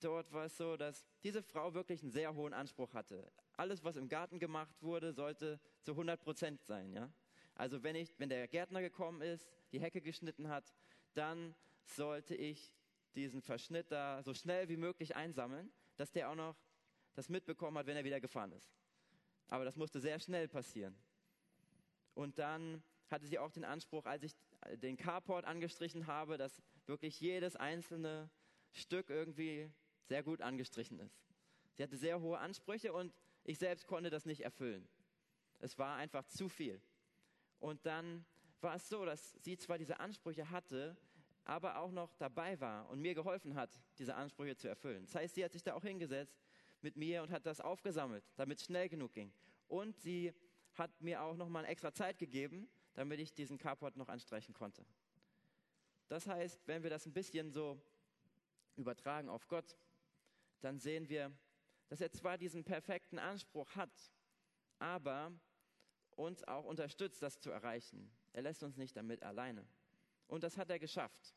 dort 0.00 0.30
war 0.32 0.44
es 0.44 0.56
so, 0.56 0.76
dass 0.76 1.06
diese 1.22 1.42
Frau 1.42 1.72
wirklich 1.72 2.02
einen 2.02 2.12
sehr 2.12 2.34
hohen 2.34 2.52
Anspruch 2.52 2.92
hatte. 2.92 3.32
Alles, 3.56 3.82
was 3.82 3.96
im 3.96 4.08
Garten 4.08 4.38
gemacht 4.38 4.82
wurde, 4.82 5.12
sollte 5.12 5.58
zu 5.80 5.92
100 5.92 6.20
Prozent 6.20 6.62
sein. 6.62 6.92
Ja? 6.92 7.10
Also 7.54 7.82
wenn, 7.82 7.96
ich, 7.96 8.18
wenn 8.18 8.28
der 8.28 8.46
Gärtner 8.46 8.82
gekommen 8.82 9.22
ist, 9.22 9.48
die 9.72 9.80
Hecke 9.80 10.02
geschnitten 10.02 10.48
hat, 10.48 10.74
dann 11.14 11.54
sollte 11.84 12.34
ich 12.36 12.74
diesen 13.14 13.40
Verschnitt 13.40 13.90
da 13.90 14.22
so 14.22 14.34
schnell 14.34 14.68
wie 14.68 14.76
möglich 14.76 15.16
einsammeln, 15.16 15.72
dass 15.96 16.12
der 16.12 16.30
auch 16.30 16.36
noch 16.36 16.56
das 17.14 17.30
mitbekommen 17.30 17.78
hat, 17.78 17.86
wenn 17.86 17.96
er 17.96 18.04
wieder 18.04 18.20
gefahren 18.20 18.52
ist. 18.52 18.70
Aber 19.48 19.64
das 19.64 19.76
musste 19.76 19.98
sehr 19.98 20.20
schnell 20.20 20.46
passieren. 20.46 20.94
Und 22.14 22.38
dann 22.38 22.82
hatte 23.08 23.26
sie 23.26 23.38
auch 23.38 23.50
den 23.50 23.64
Anspruch, 23.64 24.04
als 24.04 24.22
ich 24.22 24.34
den 24.76 24.96
Carport 24.96 25.44
angestrichen 25.44 26.06
habe, 26.06 26.36
dass 26.36 26.62
wirklich 26.86 27.20
jedes 27.20 27.56
einzelne 27.56 28.30
Stück 28.72 29.10
irgendwie 29.10 29.70
sehr 30.04 30.22
gut 30.22 30.40
angestrichen 30.40 30.98
ist. 31.00 31.20
Sie 31.74 31.82
hatte 31.82 31.96
sehr 31.96 32.20
hohe 32.20 32.38
Ansprüche 32.38 32.92
und 32.92 33.12
ich 33.44 33.58
selbst 33.58 33.86
konnte 33.86 34.10
das 34.10 34.26
nicht 34.26 34.40
erfüllen. 34.40 34.88
Es 35.58 35.78
war 35.78 35.96
einfach 35.96 36.24
zu 36.26 36.48
viel. 36.48 36.80
Und 37.58 37.84
dann 37.86 38.24
war 38.60 38.74
es 38.74 38.88
so, 38.88 39.04
dass 39.04 39.36
sie 39.42 39.56
zwar 39.56 39.78
diese 39.78 40.00
Ansprüche 40.00 40.50
hatte, 40.50 40.96
aber 41.44 41.78
auch 41.78 41.90
noch 41.90 42.14
dabei 42.16 42.60
war 42.60 42.88
und 42.90 43.00
mir 43.00 43.14
geholfen 43.14 43.54
hat, 43.54 43.70
diese 43.98 44.14
Ansprüche 44.14 44.56
zu 44.56 44.68
erfüllen. 44.68 45.04
Das 45.06 45.14
heißt, 45.14 45.34
sie 45.34 45.44
hat 45.44 45.52
sich 45.52 45.62
da 45.62 45.74
auch 45.74 45.82
hingesetzt 45.82 46.38
mit 46.82 46.96
mir 46.96 47.22
und 47.22 47.30
hat 47.30 47.46
das 47.46 47.60
aufgesammelt, 47.60 48.24
damit 48.36 48.58
es 48.58 48.66
schnell 48.66 48.88
genug 48.88 49.12
ging. 49.12 49.32
Und 49.66 49.98
sie 49.98 50.32
hat 50.74 51.00
mir 51.00 51.22
auch 51.22 51.36
noch 51.36 51.48
mal 51.48 51.64
extra 51.64 51.92
Zeit 51.92 52.18
gegeben, 52.18 52.68
damit 52.98 53.20
ich 53.20 53.32
diesen 53.32 53.58
Carport 53.58 53.96
noch 53.96 54.08
anstreichen 54.08 54.52
konnte. 54.54 54.84
Das 56.08 56.26
heißt, 56.26 56.66
wenn 56.66 56.82
wir 56.82 56.90
das 56.90 57.06
ein 57.06 57.12
bisschen 57.12 57.52
so 57.52 57.80
übertragen 58.74 59.28
auf 59.28 59.46
Gott, 59.46 59.78
dann 60.62 60.80
sehen 60.80 61.08
wir, 61.08 61.32
dass 61.86 62.00
er 62.00 62.10
zwar 62.10 62.36
diesen 62.36 62.64
perfekten 62.64 63.20
Anspruch 63.20 63.72
hat, 63.76 64.12
aber 64.80 65.30
uns 66.16 66.42
auch 66.42 66.64
unterstützt, 66.64 67.22
das 67.22 67.38
zu 67.38 67.52
erreichen. 67.52 68.10
Er 68.32 68.42
lässt 68.42 68.64
uns 68.64 68.76
nicht 68.76 68.96
damit 68.96 69.22
alleine. 69.22 69.64
Und 70.26 70.42
das 70.42 70.58
hat 70.58 70.68
er 70.68 70.80
geschafft. 70.80 71.36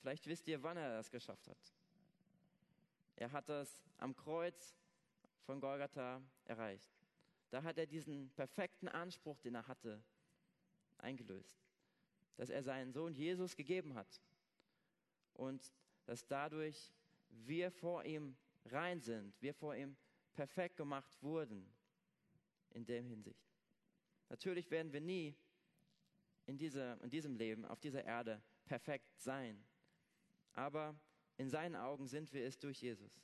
Vielleicht 0.00 0.26
wisst 0.26 0.48
ihr, 0.48 0.62
wann 0.62 0.78
er 0.78 0.96
das 0.96 1.10
geschafft 1.10 1.48
hat. 1.48 1.74
Er 3.16 3.30
hat 3.30 3.46
das 3.50 3.84
am 3.98 4.16
Kreuz 4.16 4.74
von 5.42 5.60
Golgatha 5.60 6.22
erreicht. 6.46 6.90
Da 7.50 7.62
hat 7.62 7.76
er 7.76 7.86
diesen 7.86 8.30
perfekten 8.30 8.88
Anspruch, 8.88 9.38
den 9.40 9.54
er 9.54 9.66
hatte, 9.66 10.02
eingelöst. 11.02 11.58
Dass 12.36 12.50
er 12.50 12.62
seinen 12.62 12.92
Sohn 12.92 13.14
Jesus 13.14 13.56
gegeben 13.56 13.94
hat. 13.94 14.20
Und 15.34 15.72
dass 16.06 16.26
dadurch 16.26 16.92
wir 17.28 17.70
vor 17.70 18.04
ihm 18.04 18.36
rein 18.66 19.00
sind, 19.00 19.34
wir 19.40 19.54
vor 19.54 19.74
ihm 19.74 19.96
perfekt 20.34 20.76
gemacht 20.76 21.22
wurden 21.22 21.70
in 22.70 22.84
dem 22.84 23.06
Hinsicht. 23.06 23.50
Natürlich 24.28 24.70
werden 24.70 24.92
wir 24.92 25.00
nie 25.00 25.34
in, 26.46 26.56
diese, 26.56 26.98
in 27.02 27.10
diesem 27.10 27.36
Leben, 27.36 27.64
auf 27.64 27.80
dieser 27.80 28.04
Erde 28.04 28.40
perfekt 28.64 29.18
sein. 29.18 29.62
Aber 30.52 30.94
in 31.36 31.48
seinen 31.48 31.76
Augen 31.76 32.06
sind 32.06 32.32
wir 32.32 32.44
es 32.44 32.58
durch 32.58 32.82
Jesus. 32.82 33.20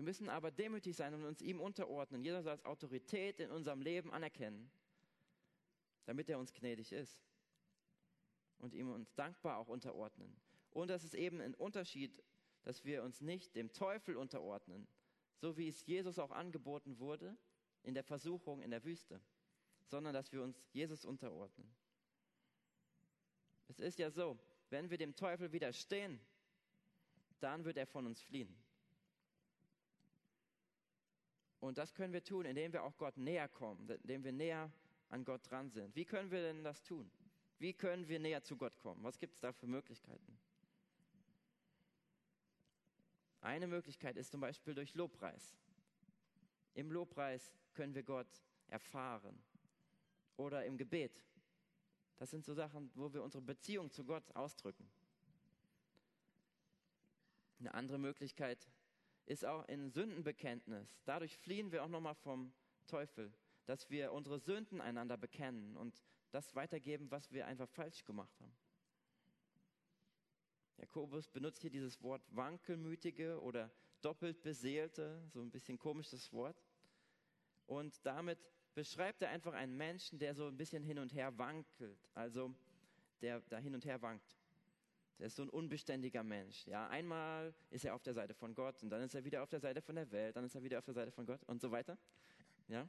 Wir 0.00 0.04
müssen 0.04 0.30
aber 0.30 0.50
demütig 0.50 0.96
sein 0.96 1.12
und 1.12 1.26
uns 1.26 1.42
ihm 1.42 1.60
unterordnen, 1.60 2.24
jeder 2.24 2.42
als 2.46 2.64
Autorität 2.64 3.38
in 3.38 3.50
unserem 3.50 3.82
Leben 3.82 4.10
anerkennen, 4.10 4.70
damit 6.06 6.30
er 6.30 6.38
uns 6.38 6.54
gnädig 6.54 6.90
ist 6.92 7.22
und 8.56 8.72
ihm 8.72 8.90
uns 8.90 9.14
dankbar 9.14 9.58
auch 9.58 9.68
unterordnen. 9.68 10.34
Und 10.70 10.88
das 10.88 11.04
ist 11.04 11.12
eben 11.12 11.42
ein 11.42 11.54
Unterschied, 11.54 12.24
dass 12.62 12.82
wir 12.86 13.02
uns 13.02 13.20
nicht 13.20 13.54
dem 13.54 13.74
Teufel 13.74 14.16
unterordnen, 14.16 14.88
so 15.36 15.58
wie 15.58 15.68
es 15.68 15.84
Jesus 15.84 16.18
auch 16.18 16.30
angeboten 16.30 16.98
wurde 16.98 17.36
in 17.82 17.92
der 17.92 18.02
Versuchung 18.02 18.62
in 18.62 18.70
der 18.70 18.82
Wüste, 18.82 19.20
sondern 19.84 20.14
dass 20.14 20.32
wir 20.32 20.42
uns 20.42 20.66
Jesus 20.72 21.04
unterordnen. 21.04 21.70
Es 23.68 23.78
ist 23.80 23.98
ja 23.98 24.10
so, 24.10 24.38
wenn 24.70 24.88
wir 24.88 24.96
dem 24.96 25.14
Teufel 25.14 25.52
widerstehen, 25.52 26.18
dann 27.40 27.66
wird 27.66 27.76
er 27.76 27.86
von 27.86 28.06
uns 28.06 28.22
fliehen. 28.22 28.56
Und 31.60 31.76
das 31.76 31.94
können 31.94 32.12
wir 32.12 32.24
tun, 32.24 32.46
indem 32.46 32.72
wir 32.72 32.82
auch 32.82 32.96
Gott 32.96 33.16
näher 33.18 33.48
kommen, 33.48 33.88
indem 33.88 34.24
wir 34.24 34.32
näher 34.32 34.72
an 35.10 35.24
Gott 35.24 35.48
dran 35.50 35.70
sind. 35.70 35.94
Wie 35.94 36.04
können 36.04 36.30
wir 36.30 36.40
denn 36.40 36.64
das 36.64 36.82
tun? 36.82 37.10
Wie 37.58 37.74
können 37.74 38.08
wir 38.08 38.18
näher 38.18 38.42
zu 38.42 38.56
Gott 38.56 38.78
kommen? 38.78 39.04
Was 39.04 39.18
gibt 39.18 39.34
es 39.34 39.40
da 39.40 39.52
für 39.52 39.66
Möglichkeiten? 39.66 40.38
Eine 43.42 43.66
Möglichkeit 43.66 44.16
ist 44.16 44.30
zum 44.30 44.40
Beispiel 44.40 44.74
durch 44.74 44.94
Lobpreis. 44.94 45.54
Im 46.74 46.90
Lobpreis 46.90 47.52
können 47.74 47.94
wir 47.94 48.02
Gott 48.02 48.42
erfahren. 48.68 49.42
Oder 50.36 50.64
im 50.64 50.78
Gebet. 50.78 51.22
Das 52.16 52.30
sind 52.30 52.44
so 52.44 52.54
Sachen, 52.54 52.90
wo 52.94 53.12
wir 53.12 53.22
unsere 53.22 53.42
Beziehung 53.42 53.90
zu 53.90 54.04
Gott 54.04 54.24
ausdrücken. 54.34 54.90
Eine 57.58 57.74
andere 57.74 57.98
Möglichkeit 57.98 58.66
ist 59.30 59.44
auch 59.44 59.64
in 59.68 59.90
Sündenbekenntnis. 59.90 61.00
Dadurch 61.04 61.36
fliehen 61.36 61.70
wir 61.70 61.84
auch 61.84 61.88
nochmal 61.88 62.16
vom 62.16 62.52
Teufel, 62.88 63.32
dass 63.64 63.88
wir 63.88 64.12
unsere 64.12 64.40
Sünden 64.40 64.80
einander 64.80 65.16
bekennen 65.16 65.76
und 65.76 66.02
das 66.32 66.56
weitergeben, 66.56 67.10
was 67.12 67.30
wir 67.30 67.46
einfach 67.46 67.68
falsch 67.68 68.04
gemacht 68.04 68.40
haben. 68.40 68.56
Jakobus 70.78 71.28
benutzt 71.28 71.60
hier 71.60 71.70
dieses 71.70 72.02
Wort 72.02 72.22
wankelmütige 72.34 73.40
oder 73.40 73.70
doppelt 74.00 74.42
beseelte, 74.42 75.22
so 75.28 75.40
ein 75.40 75.50
bisschen 75.50 75.78
komisches 75.78 76.32
Wort. 76.32 76.64
Und 77.66 78.04
damit 78.04 78.38
beschreibt 78.74 79.22
er 79.22 79.28
einfach 79.28 79.52
einen 79.52 79.76
Menschen, 79.76 80.18
der 80.18 80.34
so 80.34 80.48
ein 80.48 80.56
bisschen 80.56 80.82
hin 80.82 80.98
und 80.98 81.14
her 81.14 81.36
wankelt, 81.38 82.10
also 82.14 82.52
der 83.20 83.40
da 83.42 83.58
hin 83.58 83.74
und 83.74 83.84
her 83.84 84.02
wankt. 84.02 84.39
Der 85.20 85.26
ist 85.26 85.36
so 85.36 85.42
ein 85.42 85.50
unbeständiger 85.50 86.22
Mensch. 86.22 86.66
Ja, 86.66 86.88
einmal 86.88 87.52
ist 87.68 87.84
er 87.84 87.94
auf 87.94 88.02
der 88.02 88.14
Seite 88.14 88.32
von 88.32 88.54
Gott 88.54 88.82
und 88.82 88.88
dann 88.88 89.02
ist 89.02 89.14
er 89.14 89.22
wieder 89.22 89.42
auf 89.42 89.50
der 89.50 89.60
Seite 89.60 89.82
von 89.82 89.94
der 89.94 90.10
Welt, 90.10 90.34
dann 90.34 90.44
ist 90.44 90.54
er 90.54 90.62
wieder 90.62 90.78
auf 90.78 90.84
der 90.86 90.94
Seite 90.94 91.12
von 91.12 91.26
Gott 91.26 91.42
und 91.44 91.60
so 91.60 91.70
weiter. 91.70 91.98
Ja. 92.68 92.88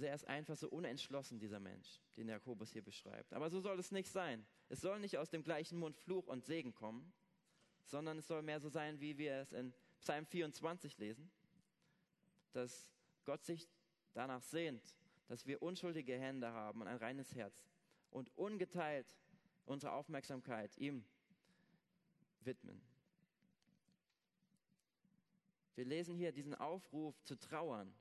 Er 0.00 0.14
ist 0.14 0.26
einfach 0.28 0.56
so 0.56 0.68
unentschlossen, 0.68 1.40
dieser 1.40 1.58
Mensch, 1.58 2.00
den 2.16 2.28
Jakobus 2.28 2.70
hier 2.70 2.82
beschreibt. 2.82 3.32
Aber 3.32 3.50
so 3.50 3.60
soll 3.60 3.76
es 3.80 3.90
nicht 3.90 4.08
sein. 4.08 4.46
Es 4.68 4.80
soll 4.80 5.00
nicht 5.00 5.18
aus 5.18 5.30
dem 5.30 5.42
gleichen 5.42 5.78
Mund 5.78 5.96
Fluch 5.96 6.28
und 6.28 6.44
Segen 6.44 6.74
kommen, 6.74 7.12
sondern 7.84 8.18
es 8.18 8.28
soll 8.28 8.42
mehr 8.42 8.60
so 8.60 8.68
sein, 8.68 9.00
wie 9.00 9.18
wir 9.18 9.34
es 9.34 9.52
in 9.52 9.74
Psalm 10.00 10.26
24 10.26 10.96
lesen, 10.98 11.28
dass 12.52 12.92
Gott 13.24 13.44
sich 13.44 13.68
danach 14.12 14.42
sehnt, 14.42 14.96
dass 15.26 15.44
wir 15.44 15.60
unschuldige 15.60 16.16
Hände 16.16 16.52
haben 16.52 16.82
und 16.82 16.86
ein 16.86 16.98
reines 16.98 17.34
Herz 17.34 17.68
und 18.10 18.30
ungeteilt 18.36 19.16
unsere 19.66 19.92
Aufmerksamkeit 19.92 20.76
ihm 20.76 21.04
widmen. 22.40 22.80
Wir 25.74 25.84
lesen 25.84 26.14
hier 26.14 26.32
diesen 26.32 26.54
Aufruf 26.54 27.20
zu 27.24 27.36
trauern, 27.36 27.92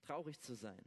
traurig 0.00 0.40
zu 0.40 0.54
sein. 0.54 0.84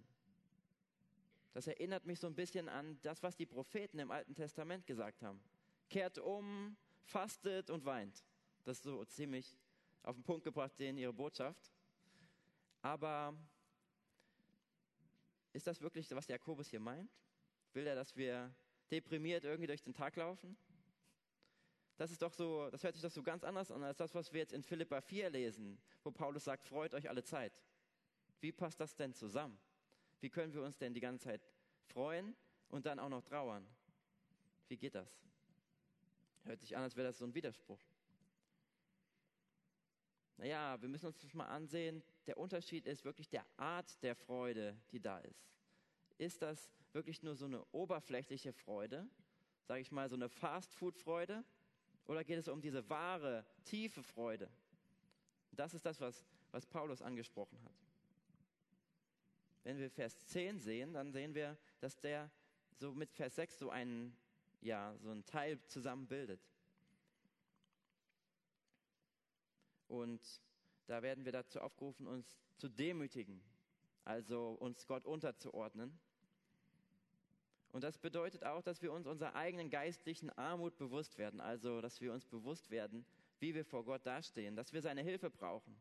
Das 1.54 1.68
erinnert 1.68 2.06
mich 2.06 2.20
so 2.20 2.28
ein 2.28 2.36
bisschen 2.36 2.70
an 2.70 2.98
das, 3.02 3.22
was 3.22 3.36
die 3.36 3.46
Propheten 3.46 4.00
im 4.00 4.10
Alten 4.10 4.34
Testament 4.34 4.88
gesagt 4.88 5.22
haben. 5.22 5.42
Kehrt 5.90 6.18
um, 6.18 6.78
fastet 7.04 7.70
und 7.70 7.86
weint. 7.86 8.24
Das 8.64 8.78
ist 8.78 8.84
so 8.84 9.04
ziemlich 9.06 9.58
auf 10.04 10.16
den 10.16 10.24
Punkt 10.24 10.44
gebracht 10.44 10.80
in 10.80 10.98
ihre 10.98 11.14
Botschaft. 11.14 11.72
Aber 12.82 13.36
ist 15.54 15.68
das 15.68 15.82
wirklich, 15.82 16.10
was 16.12 16.28
Jakobus 16.28 16.70
hier 16.70 16.80
meint? 16.80 17.12
Will 17.74 17.86
er, 17.86 17.96
dass 17.96 18.16
wir 18.16 18.54
deprimiert 18.92 19.44
irgendwie 19.44 19.68
durch 19.68 19.82
den 19.82 19.94
Tag 19.94 20.16
laufen? 20.16 20.58
Das 21.98 22.12
ist 22.12 22.22
doch 22.22 22.34
so, 22.34 22.70
das 22.72 22.84
hört 22.84 22.96
sich 22.96 23.04
doch 23.04 23.12
so 23.12 23.22
ganz 23.22 23.44
anders 23.44 23.72
an 23.72 23.84
als 23.84 23.98
das, 23.98 24.16
was 24.16 24.34
wir 24.34 24.40
jetzt 24.40 24.54
in 24.54 24.64
Philippa 24.64 25.02
4 25.02 25.30
lesen, 25.30 25.80
wo 26.04 26.12
Paulus 26.12 26.46
sagt, 26.46 26.66
freut 26.66 26.94
euch 26.94 27.08
alle 27.10 27.24
Zeit. 27.24 27.54
Wie 28.40 28.52
passt 28.52 28.80
das 28.80 28.96
denn 28.96 29.14
zusammen? 29.14 29.60
Wie 30.20 30.30
können 30.30 30.54
wir 30.54 30.64
uns 30.64 30.78
denn 30.78 30.94
die 30.94 31.00
ganze 31.00 31.26
Zeit 31.26 31.48
freuen 31.86 32.36
und 32.70 32.86
dann 32.86 33.00
auch 33.00 33.10
noch 33.10 33.22
trauern? 33.22 33.68
Wie 34.68 34.78
geht 34.78 34.96
das? 34.96 35.22
Hört 36.44 36.60
sich 36.60 36.76
an, 36.76 36.84
als 36.84 36.96
wäre 36.96 37.08
das 37.08 37.20
so 37.20 37.26
ein 37.26 37.36
Widerspruch. 37.36 37.80
Naja, 40.38 40.82
wir 40.82 40.90
müssen 40.90 41.06
uns 41.06 41.20
das 41.22 41.36
mal 41.36 41.46
ansehen. 41.46 42.02
Der 42.26 42.38
Unterschied 42.38 42.88
ist 42.88 43.06
wirklich 43.06 43.30
der 43.30 43.46
Art 43.58 44.02
der 44.02 44.16
Freude, 44.16 44.76
die 44.92 45.00
da 45.00 45.20
ist. 45.20 45.52
Ist 46.18 46.42
das 46.42 46.72
wirklich 46.94 47.24
nur 47.24 47.36
so 47.36 47.46
eine 47.46 47.64
oberflächliche 47.72 48.54
Freude, 48.54 49.08
sage 49.64 49.82
ich 49.82 49.92
mal, 49.92 50.10
so 50.10 50.16
eine 50.16 50.30
Fast-Food-Freude? 50.30 51.44
Oder 52.08 52.24
geht 52.24 52.40
es 52.40 52.48
um 52.48 52.62
diese 52.62 52.90
wahre, 52.90 53.46
tiefe 53.64 54.04
Freude? 54.04 54.50
Das 55.52 55.74
ist 55.74 55.86
das, 55.86 56.02
was, 56.02 56.26
was 56.52 56.66
Paulus 56.66 57.02
angesprochen 57.02 57.62
hat. 57.64 57.76
Wenn 59.64 59.78
wir 59.78 59.90
Vers 59.90 60.26
10 60.28 60.60
sehen, 60.60 60.94
dann 60.94 61.12
sehen 61.12 61.36
wir, 61.36 61.58
dass 61.80 62.00
der 62.00 62.32
so 62.78 62.92
mit 62.94 63.12
Vers 63.12 63.36
6 63.36 63.60
so 63.60 63.70
einen, 63.70 64.18
ja, 64.62 64.96
so 64.98 65.12
einen 65.12 65.26
Teil 65.26 65.64
zusammen 65.68 66.08
bildet. 66.08 66.42
Und 69.88 70.42
da 70.88 71.04
werden 71.04 71.26
wir 71.26 71.32
dazu 71.32 71.62
aufgerufen, 71.62 72.08
uns 72.08 72.42
zu 72.58 72.70
demütigen, 72.70 73.42
also 74.04 74.54
uns 74.54 74.88
Gott 74.88 75.06
unterzuordnen 75.06 76.00
Und 77.72 77.84
das 77.84 77.98
bedeutet 77.98 78.44
auch, 78.44 78.62
dass 78.62 78.82
wir 78.82 78.92
uns 78.92 79.08
unserer 79.08 79.36
eigenen 79.36 79.70
geistlichen 79.70 80.30
Armut 80.32 80.78
bewusst 80.78 81.18
werden, 81.18 81.40
also 81.40 81.82
dass 81.82 82.02
wir 82.02 82.12
uns 82.12 82.26
bewusst 82.26 82.70
werden, 82.70 83.06
wie 83.40 83.56
wir 83.56 83.64
vor 83.64 83.86
Gott 83.86 84.06
dastehen, 84.06 84.56
dass 84.56 84.74
wir 84.74 84.82
seine 84.82 85.02
Hilfe 85.02 85.30
brauchen, 85.30 85.76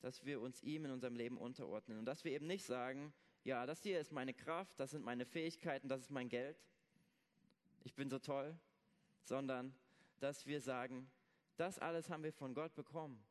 dass 0.00 0.24
wir 0.24 0.40
uns 0.40 0.62
ihm 0.62 0.86
in 0.86 0.90
unserem 0.90 1.14
Leben 1.14 1.36
unterordnen. 1.36 1.98
Und 1.98 2.06
dass 2.06 2.24
wir 2.24 2.32
eben 2.32 2.46
nicht 2.46 2.64
sagen, 2.64 3.12
ja, 3.44 3.66
das 3.66 3.82
hier 3.82 4.00
ist 4.00 4.12
meine 4.12 4.32
Kraft, 4.32 4.80
das 4.80 4.92
sind 4.92 5.04
meine 5.04 5.26
Fähigkeiten, 5.26 5.88
das 5.88 6.00
ist 6.00 6.10
mein 6.10 6.30
Geld, 6.30 6.56
ich 7.84 7.94
bin 7.94 8.08
so 8.08 8.18
toll, 8.18 8.56
sondern 9.22 9.74
dass 10.20 10.46
wir 10.46 10.60
sagen, 10.60 11.10
das 11.56 11.78
alles 11.78 12.08
haben 12.08 12.24
wir 12.24 12.32
von 12.32 12.54
Gott 12.54 12.74
bekommen. 12.74 13.22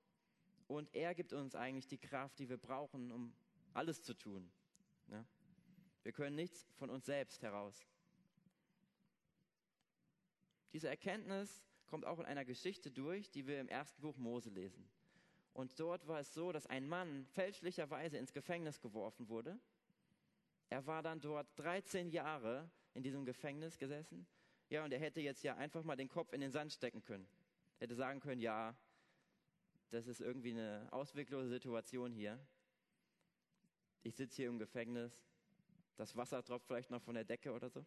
Und 0.67 0.93
er 0.95 1.15
gibt 1.15 1.33
uns 1.33 1.55
eigentlich 1.55 1.87
die 1.87 1.97
Kraft, 1.97 2.39
die 2.39 2.47
wir 2.49 2.57
brauchen, 2.57 3.11
um 3.11 3.33
alles 3.73 4.03
zu 4.03 4.13
tun. 4.13 4.49
Ja? 5.09 5.25
Wir 6.03 6.11
können 6.11 6.35
nichts 6.35 6.67
von 6.75 6.89
uns 6.89 7.05
selbst 7.05 7.41
heraus. 7.41 7.85
Diese 10.73 10.89
Erkenntnis 10.89 11.63
kommt 11.87 12.05
auch 12.05 12.19
in 12.19 12.25
einer 12.25 12.45
Geschichte 12.45 12.91
durch, 12.91 13.29
die 13.29 13.47
wir 13.47 13.59
im 13.59 13.69
ersten 13.69 14.01
Buch 14.01 14.17
Mose 14.17 14.49
lesen. 14.49 14.89
Und 15.53 15.79
dort 15.79 16.07
war 16.07 16.19
es 16.19 16.33
so, 16.33 16.51
dass 16.51 16.65
ein 16.67 16.87
Mann 16.87 17.25
fälschlicherweise 17.27 18.17
ins 18.17 18.33
Gefängnis 18.33 18.81
geworfen 18.81 19.29
wurde. 19.29 19.59
Er 20.69 20.87
war 20.87 21.03
dann 21.03 21.21
dort 21.21 21.47
13 21.57 22.09
Jahre 22.09 22.69
in 22.95 23.03
diesem 23.03 23.25
Gefängnis 23.25 23.77
gesessen. 23.77 24.25
Ja, 24.69 24.83
und 24.83 24.91
er 24.91 24.99
hätte 24.99 25.21
jetzt 25.21 25.43
ja 25.43 25.55
einfach 25.55 25.83
mal 25.83 25.95
den 25.95 26.09
Kopf 26.09 26.33
in 26.33 26.41
den 26.41 26.51
Sand 26.51 26.73
stecken 26.73 27.03
können. 27.03 27.27
Er 27.79 27.85
hätte 27.85 27.95
sagen 27.95 28.19
können, 28.19 28.41
ja, 28.41 28.75
das 29.91 30.07
ist 30.07 30.19
irgendwie 30.19 30.51
eine 30.51 30.87
ausweglose 30.91 31.49
Situation 31.49 32.11
hier. 32.11 32.39
Ich 34.01 34.15
sitze 34.15 34.37
hier 34.37 34.49
im 34.49 34.57
Gefängnis, 34.57 35.23
das 35.95 36.15
Wasser 36.15 36.43
tropft 36.43 36.67
vielleicht 36.67 36.89
noch 36.89 37.01
von 37.01 37.15
der 37.15 37.23
Decke 37.23 37.51
oder 37.51 37.69
so. 37.69 37.85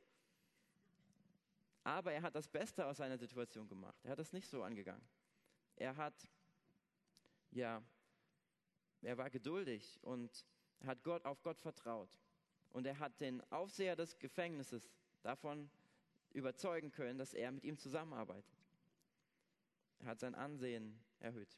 Aber 1.84 2.12
er 2.12 2.22
hat 2.22 2.34
das 2.34 2.48
Beste 2.48 2.86
aus 2.86 2.96
seiner 2.96 3.18
Situation 3.18 3.68
gemacht. 3.68 3.96
Er 4.04 4.12
hat 4.12 4.18
es 4.18 4.32
nicht 4.32 4.48
so 4.48 4.62
angegangen. 4.62 5.06
Er 5.76 5.96
hat, 5.96 6.28
ja, 7.52 7.82
er 9.02 9.18
war 9.18 9.30
geduldig 9.30 9.98
und 10.02 10.44
hat 10.84 11.02
Gott 11.04 11.24
auf 11.24 11.42
Gott 11.42 11.58
vertraut. 11.60 12.10
Und 12.70 12.86
er 12.86 12.98
hat 12.98 13.20
den 13.20 13.40
Aufseher 13.52 13.96
des 13.96 14.18
Gefängnisses 14.18 14.90
davon 15.22 15.70
überzeugen 16.32 16.90
können, 16.90 17.18
dass 17.18 17.34
er 17.34 17.52
mit 17.52 17.64
ihm 17.64 17.78
zusammenarbeitet. 17.78 18.56
Er 20.00 20.06
hat 20.06 20.20
sein 20.20 20.34
Ansehen 20.34 20.98
erhöht. 21.20 21.56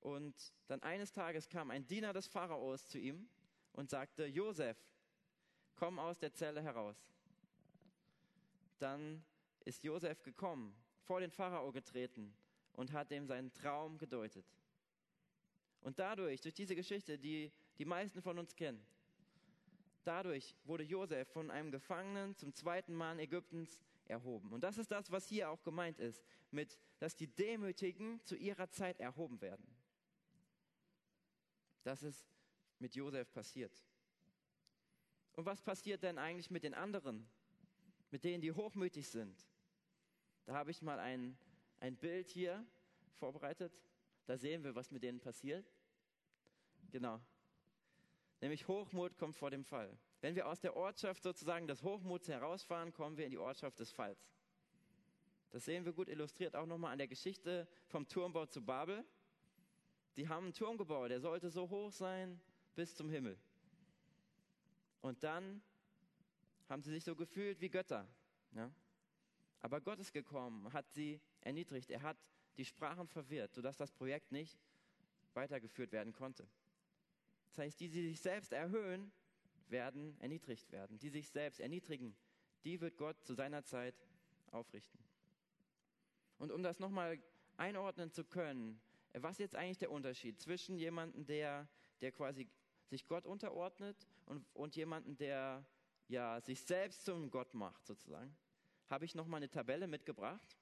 Und 0.00 0.34
dann 0.68 0.82
eines 0.82 1.12
Tages 1.12 1.48
kam 1.48 1.70
ein 1.70 1.86
Diener 1.86 2.12
des 2.12 2.26
Pharaos 2.26 2.86
zu 2.86 2.98
ihm 2.98 3.28
und 3.72 3.90
sagte, 3.90 4.26
Josef, 4.26 4.76
komm 5.76 5.98
aus 5.98 6.18
der 6.18 6.32
Zelle 6.32 6.62
heraus. 6.62 6.96
Dann 8.78 9.24
ist 9.64 9.82
Josef 9.82 10.22
gekommen, 10.22 10.74
vor 11.02 11.20
den 11.20 11.30
Pharao 11.30 11.72
getreten 11.72 12.34
und 12.72 12.92
hat 12.92 13.10
ihm 13.10 13.26
seinen 13.26 13.52
Traum 13.52 13.98
gedeutet. 13.98 14.46
Und 15.80 15.98
dadurch, 15.98 16.40
durch 16.40 16.54
diese 16.54 16.74
Geschichte, 16.74 17.18
die 17.18 17.52
die 17.78 17.84
meisten 17.84 18.20
von 18.20 18.38
uns 18.38 18.54
kennen, 18.54 18.84
dadurch 20.04 20.54
wurde 20.64 20.84
Josef 20.84 21.28
von 21.28 21.50
einem 21.50 21.70
Gefangenen 21.70 22.36
zum 22.36 22.54
zweiten 22.54 22.94
Mann 22.94 23.18
Ägyptens 23.18 23.80
erhoben. 24.06 24.52
Und 24.52 24.62
das 24.62 24.76
ist 24.76 24.90
das, 24.90 25.10
was 25.10 25.26
hier 25.26 25.50
auch 25.50 25.62
gemeint 25.62 25.98
ist, 25.98 26.24
mit, 26.50 26.78
dass 26.98 27.16
die 27.16 27.28
Demütigen 27.28 28.22
zu 28.24 28.36
ihrer 28.36 28.70
Zeit 28.70 29.00
erhoben 29.00 29.40
werden. 29.40 29.66
Das 31.82 32.02
ist 32.02 32.26
mit 32.78 32.94
Josef 32.94 33.32
passiert. 33.32 33.72
Und 35.34 35.46
was 35.46 35.62
passiert 35.62 36.02
denn 36.02 36.18
eigentlich 36.18 36.50
mit 36.50 36.64
den 36.64 36.74
anderen, 36.74 37.28
mit 38.10 38.24
denen, 38.24 38.40
die 38.40 38.52
hochmütig 38.52 39.08
sind? 39.08 39.46
Da 40.46 40.54
habe 40.54 40.70
ich 40.70 40.82
mal 40.82 40.98
ein, 40.98 41.36
ein 41.80 41.96
Bild 41.96 42.28
hier 42.28 42.64
vorbereitet. 43.18 43.72
Da 44.26 44.36
sehen 44.36 44.64
wir, 44.64 44.74
was 44.74 44.90
mit 44.90 45.02
denen 45.02 45.20
passiert. 45.20 45.66
Genau. 46.90 47.20
Nämlich 48.40 48.66
Hochmut 48.68 49.16
kommt 49.16 49.36
vor 49.36 49.50
dem 49.50 49.64
Fall. 49.64 49.96
Wenn 50.20 50.34
wir 50.34 50.46
aus 50.48 50.60
der 50.60 50.76
Ortschaft 50.76 51.22
sozusagen 51.22 51.66
des 51.66 51.82
Hochmuts 51.82 52.28
herausfahren, 52.28 52.92
kommen 52.92 53.16
wir 53.16 53.24
in 53.24 53.30
die 53.30 53.38
Ortschaft 53.38 53.78
des 53.78 53.90
Falls. 53.92 54.30
Das 55.50 55.64
sehen 55.64 55.84
wir 55.84 55.92
gut 55.92 56.08
illustriert 56.08 56.54
auch 56.54 56.66
nochmal 56.66 56.92
an 56.92 56.98
der 56.98 57.08
Geschichte 57.08 57.66
vom 57.86 58.06
Turmbau 58.06 58.46
zu 58.46 58.62
Babel. 58.62 59.04
Die 60.16 60.28
haben 60.28 60.44
einen 60.44 60.54
Turm 60.54 60.78
gebaut, 60.78 61.10
der 61.10 61.20
sollte 61.20 61.50
so 61.50 61.68
hoch 61.68 61.92
sein 61.92 62.40
bis 62.74 62.94
zum 62.94 63.10
Himmel. 63.10 63.38
Und 65.00 65.22
dann 65.22 65.62
haben 66.68 66.82
sie 66.82 66.90
sich 66.90 67.04
so 67.04 67.16
gefühlt 67.16 67.60
wie 67.60 67.68
Götter. 67.68 68.06
Ja? 68.52 68.72
Aber 69.60 69.80
Gott 69.80 69.98
ist 69.98 70.12
gekommen, 70.12 70.72
hat 70.72 70.90
sie 70.90 71.20
erniedrigt. 71.40 71.90
Er 71.90 72.02
hat 72.02 72.16
die 72.56 72.64
Sprachen 72.64 73.08
verwirrt, 73.08 73.54
sodass 73.54 73.76
das 73.76 73.92
Projekt 73.92 74.32
nicht 74.32 74.58
weitergeführt 75.34 75.92
werden 75.92 76.12
konnte. 76.12 76.46
Das 77.48 77.58
heißt, 77.58 77.80
die, 77.80 77.88
die 77.88 78.08
sich 78.08 78.20
selbst 78.20 78.52
erhöhen, 78.52 79.12
werden 79.68 80.16
erniedrigt 80.20 80.70
werden. 80.72 80.98
Die 80.98 81.10
sich 81.10 81.28
selbst 81.28 81.60
erniedrigen, 81.60 82.16
die 82.64 82.80
wird 82.80 82.96
Gott 82.96 83.22
zu 83.24 83.34
seiner 83.34 83.64
Zeit 83.64 83.94
aufrichten. 84.50 84.98
Und 86.38 86.52
um 86.52 86.62
das 86.62 86.78
nochmal 86.78 87.20
einordnen 87.56 88.10
zu 88.10 88.24
können, 88.24 88.80
was 89.12 89.32
ist 89.32 89.38
jetzt 89.40 89.56
eigentlich 89.56 89.78
der 89.78 89.90
Unterschied 89.90 90.40
zwischen 90.40 90.78
jemandem, 90.78 91.26
der, 91.26 91.68
der 92.00 92.12
quasi 92.12 92.48
sich 92.90 93.06
Gott 93.06 93.24
unterordnet 93.24 93.96
und, 94.26 94.44
und 94.54 94.76
jemanden, 94.76 95.16
der 95.16 95.64
ja, 96.08 96.40
sich 96.40 96.60
selbst 96.60 97.04
zum 97.04 97.30
Gott 97.30 97.54
macht, 97.54 97.86
sozusagen, 97.86 98.36
habe 98.88 99.04
ich 99.04 99.14
nochmal 99.14 99.38
eine 99.38 99.48
Tabelle 99.48 99.86
mitgebracht. 99.86 100.58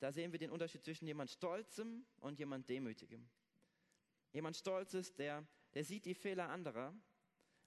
Da 0.00 0.12
sehen 0.12 0.32
wir 0.32 0.38
den 0.40 0.50
Unterschied 0.50 0.84
zwischen 0.84 1.06
jemand 1.06 1.30
Stolzem 1.30 2.04
und 2.18 2.38
jemand 2.40 2.68
Demütigem. 2.68 3.28
Jemand 4.32 4.56
Stolzes, 4.56 5.14
der, 5.14 5.46
der 5.74 5.84
sieht 5.84 6.04
die 6.04 6.14
Fehler 6.14 6.48
anderer 6.48 6.92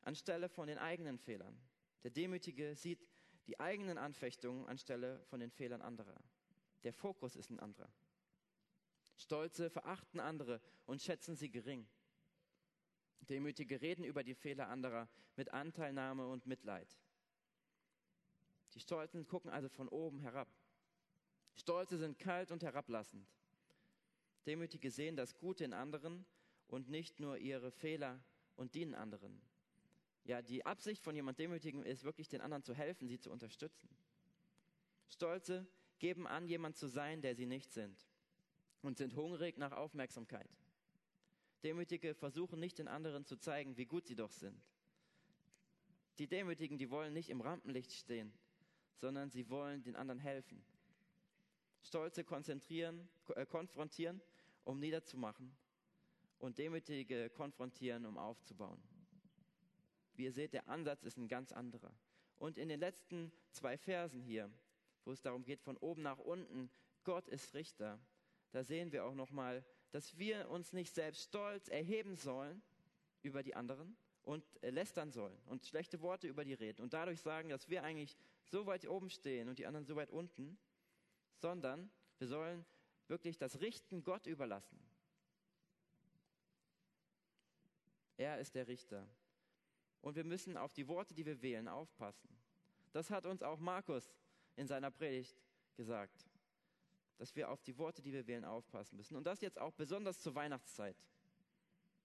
anstelle 0.02 0.50
von 0.50 0.68
den 0.68 0.78
eigenen 0.78 1.18
Fehlern. 1.18 1.58
Der 2.04 2.12
Demütige 2.12 2.76
sieht 2.76 3.08
die 3.48 3.60
eigenen 3.60 3.98
Anfechtungen 3.98 4.66
anstelle 4.68 5.24
von 5.26 5.40
den 5.40 5.50
Fehlern 5.50 5.82
anderer. 5.82 6.22
Der 6.84 6.94
Fokus 6.94 7.36
ist 7.36 7.50
ein 7.50 7.60
anderer. 7.60 7.92
Stolze 9.18 9.70
verachten 9.70 10.20
andere 10.20 10.62
und 10.86 11.02
schätzen 11.02 11.36
sie 11.36 11.50
gering. 11.50 11.88
Demütige 13.22 13.82
reden 13.82 14.04
über 14.04 14.24
die 14.24 14.36
Fehler 14.36 14.70
anderer 14.70 15.10
mit 15.36 15.54
Anteilnahme 15.54 16.28
und 16.28 16.46
Mitleid. 16.46 16.98
Die 18.74 18.80
Stolzen 18.80 19.26
gucken 19.26 19.50
also 19.50 19.70
von 19.70 19.88
oben 19.88 20.20
herab. 20.20 20.48
Stolze 21.56 21.98
sind 21.98 22.20
kalt 22.20 22.52
und 22.52 22.64
herablassend. 22.64 23.28
Demütige 24.46 24.92
sehen 24.92 25.16
das 25.16 25.38
Gute 25.38 25.64
in 25.64 25.74
anderen 25.74 26.26
und 26.68 26.90
nicht 26.90 27.20
nur 27.20 27.38
ihre 27.38 27.72
Fehler 27.72 28.24
und 28.56 28.76
dienen 28.76 28.94
anderen. 28.94 29.42
Ja, 30.26 30.42
die 30.42 30.66
Absicht 30.66 31.04
von 31.04 31.16
jemand 31.16 31.40
Demütigen 31.40 31.84
ist 31.84 32.04
wirklich 32.04 32.28
den 32.28 32.42
anderen 32.42 32.64
zu 32.64 32.74
helfen, 32.74 33.08
sie 33.08 33.20
zu 33.20 33.32
unterstützen. 33.32 33.90
Stolze 35.08 35.68
geben 36.00 36.28
an, 36.28 36.48
jemand 36.48 36.76
zu 36.78 36.88
sein, 36.88 37.22
der 37.22 37.36
sie 37.36 37.46
nicht 37.46 37.72
sind 37.72 38.08
und 38.82 38.98
sind 38.98 39.16
hungrig 39.16 39.58
nach 39.58 39.72
Aufmerksamkeit. 39.72 40.50
Demütige 41.66 42.14
versuchen 42.14 42.60
nicht 42.60 42.78
den 42.78 42.88
anderen 42.88 43.26
zu 43.26 43.38
zeigen, 43.38 43.76
wie 43.76 43.88
gut 43.88 44.06
sie 44.06 44.16
doch 44.16 44.32
sind. 44.32 44.64
Die 46.20 46.28
Demütigen, 46.28 46.78
die 46.78 46.92
wollen 46.92 47.12
nicht 47.12 47.32
im 47.32 47.42
Rampenlicht 47.42 47.92
stehen, 47.92 48.32
sondern 48.98 49.32
sie 49.32 49.50
wollen 49.50 49.82
den 49.82 49.96
anderen 49.96 50.20
helfen. 50.20 50.64
Stolze 51.82 52.24
konzentrieren, 52.24 53.10
äh, 53.36 53.48
konfrontieren, 53.48 54.22
um 54.64 54.80
niederzumachen 54.80 55.58
und 56.38 56.60
Demütige 56.60 57.32
konfrontieren, 57.32 58.06
um 58.06 58.20
aufzubauen. 58.20 58.82
Wie 60.14 60.26
ihr 60.26 60.34
seht, 60.34 60.54
der 60.54 60.70
Ansatz 60.70 61.04
ist 61.04 61.18
ein 61.18 61.28
ganz 61.28 61.52
anderer. 61.52 61.94
Und 62.38 62.60
in 62.60 62.70
den 62.70 62.80
letzten 62.80 63.32
zwei 63.52 63.76
Versen 63.76 64.22
hier, 64.22 64.52
wo 65.04 65.12
es 65.12 65.22
darum 65.22 65.44
geht, 65.44 65.62
von 65.62 65.78
oben 65.78 66.04
nach 66.04 66.20
unten, 66.20 66.70
Gott 67.04 67.28
ist 67.28 67.56
Richter, 67.56 68.00
da 68.52 68.64
sehen 68.64 68.92
wir 68.92 69.04
auch 69.04 69.16
nochmal, 69.16 69.66
dass 69.96 70.18
wir 70.18 70.50
uns 70.50 70.74
nicht 70.74 70.94
selbst 70.94 71.24
stolz 71.24 71.70
erheben 71.70 72.18
sollen 72.18 72.62
über 73.22 73.44
die 73.44 73.56
anderen 73.56 73.96
und 74.24 74.44
lästern 74.62 75.10
sollen 75.10 75.40
und 75.46 75.66
schlechte 75.66 76.02
Worte 76.02 76.28
über 76.28 76.44
die 76.44 76.54
reden 76.54 76.82
und 76.82 76.92
dadurch 76.92 77.22
sagen, 77.22 77.48
dass 77.48 77.70
wir 77.70 77.82
eigentlich 77.82 78.18
so 78.44 78.66
weit 78.66 78.86
oben 78.90 79.10
stehen 79.10 79.48
und 79.48 79.58
die 79.58 79.66
anderen 79.66 79.86
so 79.86 79.96
weit 79.96 80.12
unten, 80.12 80.58
sondern 81.38 81.90
wir 82.18 82.28
sollen 82.28 82.66
wirklich 83.08 83.38
das 83.38 83.62
Richten 83.62 84.04
Gott 84.04 84.28
überlassen. 84.28 84.78
Er 88.18 88.38
ist 88.40 88.54
der 88.54 88.68
Richter. 88.68 89.08
Und 90.02 90.18
wir 90.18 90.26
müssen 90.26 90.58
auf 90.58 90.74
die 90.74 90.90
Worte, 90.90 91.14
die 91.14 91.26
wir 91.26 91.42
wählen, 91.42 91.70
aufpassen. 91.70 92.38
Das 92.92 93.10
hat 93.12 93.26
uns 93.26 93.42
auch 93.42 93.60
Markus 93.60 94.14
in 94.58 94.68
seiner 94.68 94.92
Predigt 94.92 95.42
gesagt 95.78 96.28
dass 97.18 97.36
wir 97.36 97.50
auf 97.50 97.62
die 97.62 97.78
Worte, 97.78 98.02
die 98.02 98.14
wir 98.14 98.28
wählen, 98.28 98.46
aufpassen 98.46 98.98
müssen. 98.98 99.16
Und 99.16 99.26
das 99.26 99.42
jetzt 99.42 99.60
auch 99.60 99.74
besonders 99.74 100.20
zur 100.20 100.36
Weihnachtszeit 100.36 100.98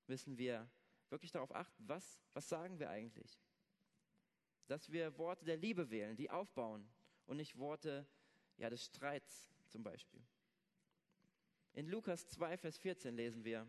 müssen 0.07 0.39
wir 0.39 0.69
wirklich 1.09 1.33
darauf 1.33 1.55
achten, 1.55 1.89
was, 1.89 2.21
was 2.33 2.49
sagen 2.49 2.79
wir 2.79 2.91
eigentlich? 2.91 3.41
dass 4.71 4.93
wir 4.93 5.19
Worte 5.19 5.45
der 5.45 5.57
Liebe 5.57 5.91
wählen, 5.91 6.17
die 6.17 6.31
aufbauen 6.31 6.89
und 7.27 7.39
nicht 7.39 7.59
Worte 7.59 8.07
ja, 8.57 8.71
des 8.71 8.85
Streits 8.85 9.51
zum 9.67 9.83
Beispiel. 9.83 10.23
In 11.73 11.89
Lukas 11.89 12.29
2, 12.29 12.57
Vers 12.57 12.79
14 12.79 13.17
lesen 13.17 13.43
wir 13.43 13.67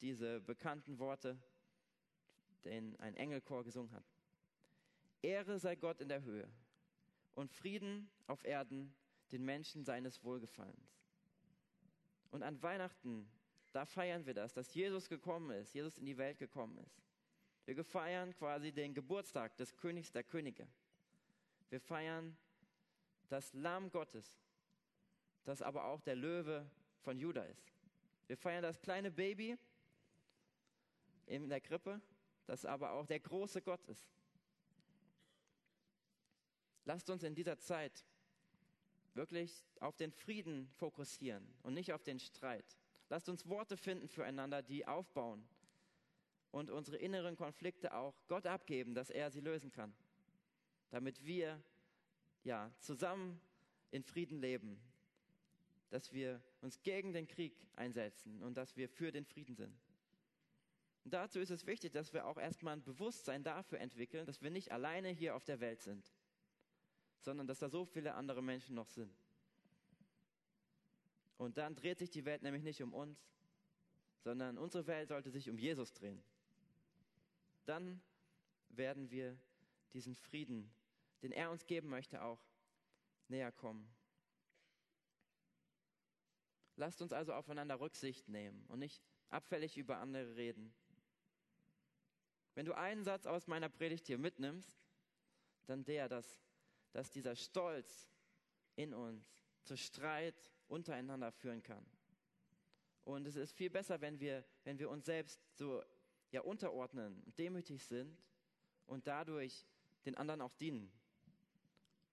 diese 0.00 0.40
bekannten 0.40 0.98
Worte, 0.98 1.38
den 2.64 2.96
ein 2.96 3.14
Engelchor 3.14 3.62
gesungen 3.62 3.92
hat. 3.92 4.04
Ehre 5.22 5.60
sei 5.60 5.76
Gott 5.76 6.00
in 6.00 6.08
der 6.08 6.22
Höhe 6.22 6.50
und 7.36 7.52
Frieden 7.52 8.10
auf 8.26 8.44
Erden 8.44 8.92
den 9.32 9.44
Menschen 9.44 9.84
seines 9.84 10.22
Wohlgefallens. 10.22 10.98
Und 12.30 12.42
an 12.42 12.60
Weihnachten, 12.62 13.28
da 13.72 13.86
feiern 13.86 14.26
wir 14.26 14.34
das, 14.34 14.52
dass 14.52 14.74
Jesus 14.74 15.08
gekommen 15.08 15.50
ist, 15.50 15.74
Jesus 15.74 15.98
in 15.98 16.06
die 16.06 16.18
Welt 16.18 16.38
gekommen 16.38 16.78
ist. 16.78 17.02
Wir 17.66 17.82
feiern 17.84 18.34
quasi 18.34 18.72
den 18.72 18.92
Geburtstag 18.92 19.56
des 19.56 19.74
Königs 19.76 20.12
der 20.12 20.24
Könige. 20.24 20.66
Wir 21.70 21.80
feiern 21.80 22.36
das 23.28 23.52
Lamm 23.54 23.90
Gottes, 23.90 24.38
das 25.44 25.62
aber 25.62 25.86
auch 25.86 26.00
der 26.02 26.16
Löwe 26.16 26.68
von 27.00 27.18
Juda 27.18 27.42
ist. 27.44 27.72
Wir 28.26 28.36
feiern 28.36 28.62
das 28.62 28.80
kleine 28.80 29.10
Baby 29.10 29.56
in 31.26 31.48
der 31.48 31.60
Krippe, 31.60 32.00
das 32.46 32.64
aber 32.64 32.92
auch 32.92 33.06
der 33.06 33.20
große 33.20 33.62
Gott 33.62 33.84
ist. 33.86 34.08
Lasst 36.84 37.08
uns 37.08 37.22
in 37.22 37.34
dieser 37.34 37.58
Zeit 37.58 38.04
wirklich 39.14 39.64
auf 39.80 39.96
den 39.96 40.12
Frieden 40.12 40.68
fokussieren 40.76 41.46
und 41.62 41.74
nicht 41.74 41.92
auf 41.92 42.02
den 42.02 42.18
Streit. 42.18 42.78
Lasst 43.08 43.28
uns 43.28 43.48
Worte 43.48 43.76
finden 43.76 44.08
füreinander, 44.08 44.62
die 44.62 44.86
aufbauen 44.86 45.46
und 46.50 46.70
unsere 46.70 46.96
inneren 46.96 47.36
Konflikte 47.36 47.94
auch 47.94 48.14
Gott 48.28 48.46
abgeben, 48.46 48.94
dass 48.94 49.10
er 49.10 49.30
sie 49.30 49.40
lösen 49.40 49.70
kann, 49.70 49.94
damit 50.90 51.24
wir 51.24 51.62
ja 52.42 52.72
zusammen 52.78 53.40
in 53.90 54.02
Frieden 54.02 54.38
leben, 54.40 54.80
dass 55.90 56.12
wir 56.12 56.42
uns 56.60 56.82
gegen 56.82 57.12
den 57.12 57.28
Krieg 57.28 57.54
einsetzen 57.76 58.42
und 58.42 58.56
dass 58.56 58.76
wir 58.76 58.88
für 58.88 59.12
den 59.12 59.24
Frieden 59.24 59.54
sind. 59.54 59.74
Und 61.04 61.12
dazu 61.12 61.38
ist 61.38 61.50
es 61.50 61.66
wichtig, 61.66 61.92
dass 61.92 62.14
wir 62.14 62.26
auch 62.26 62.38
erstmal 62.38 62.74
ein 62.74 62.82
Bewusstsein 62.82 63.44
dafür 63.44 63.78
entwickeln, 63.78 64.24
dass 64.24 64.40
wir 64.40 64.50
nicht 64.50 64.72
alleine 64.72 65.10
hier 65.10 65.36
auf 65.36 65.44
der 65.44 65.60
Welt 65.60 65.82
sind 65.82 66.10
sondern 67.24 67.46
dass 67.46 67.58
da 67.58 67.68
so 67.68 67.84
viele 67.84 68.14
andere 68.14 68.42
Menschen 68.42 68.74
noch 68.74 68.88
sind. 68.88 69.12
Und 71.38 71.56
dann 71.56 71.74
dreht 71.74 71.98
sich 71.98 72.10
die 72.10 72.24
Welt 72.24 72.42
nämlich 72.42 72.62
nicht 72.62 72.82
um 72.82 72.92
uns, 72.92 73.18
sondern 74.20 74.58
unsere 74.58 74.86
Welt 74.86 75.08
sollte 75.08 75.30
sich 75.30 75.50
um 75.50 75.58
Jesus 75.58 75.92
drehen. 75.92 76.22
Dann 77.64 78.00
werden 78.68 79.10
wir 79.10 79.38
diesen 79.94 80.14
Frieden, 80.14 80.70
den 81.22 81.32
er 81.32 81.50
uns 81.50 81.66
geben 81.66 81.88
möchte, 81.88 82.22
auch 82.22 82.40
näher 83.28 83.52
kommen. 83.52 83.88
Lasst 86.76 87.00
uns 87.00 87.12
also 87.12 87.32
aufeinander 87.32 87.80
Rücksicht 87.80 88.28
nehmen 88.28 88.64
und 88.66 88.80
nicht 88.80 89.02
abfällig 89.28 89.76
über 89.76 89.98
andere 89.98 90.36
reden. 90.36 90.74
Wenn 92.54 92.66
du 92.66 92.76
einen 92.76 93.04
Satz 93.04 93.26
aus 93.26 93.46
meiner 93.46 93.68
Predigt 93.68 94.06
hier 94.06 94.18
mitnimmst, 94.18 94.78
dann 95.66 95.84
der, 95.84 96.08
dass 96.08 96.43
dass 96.94 97.10
dieser 97.10 97.34
Stolz 97.34 98.08
in 98.76 98.94
uns 98.94 99.22
zu 99.64 99.76
Streit 99.76 100.52
untereinander 100.68 101.32
führen 101.32 101.62
kann. 101.62 101.84
Und 103.04 103.26
es 103.26 103.36
ist 103.36 103.52
viel 103.52 103.68
besser, 103.68 104.00
wenn 104.00 104.18
wir, 104.20 104.44
wenn 104.62 104.78
wir 104.78 104.88
uns 104.88 105.04
selbst 105.04 105.40
so 105.56 105.82
ja, 106.30 106.40
unterordnen 106.40 107.20
und 107.26 107.38
demütig 107.38 107.84
sind 107.84 108.16
und 108.86 109.06
dadurch 109.06 109.66
den 110.06 110.16
anderen 110.16 110.40
auch 110.40 110.54
dienen 110.54 110.90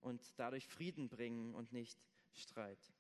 und 0.01 0.21
dadurch 0.38 0.67
Frieden 0.67 1.09
bringen 1.09 1.53
und 1.53 1.71
nicht 1.71 1.99
Streit. 2.34 2.91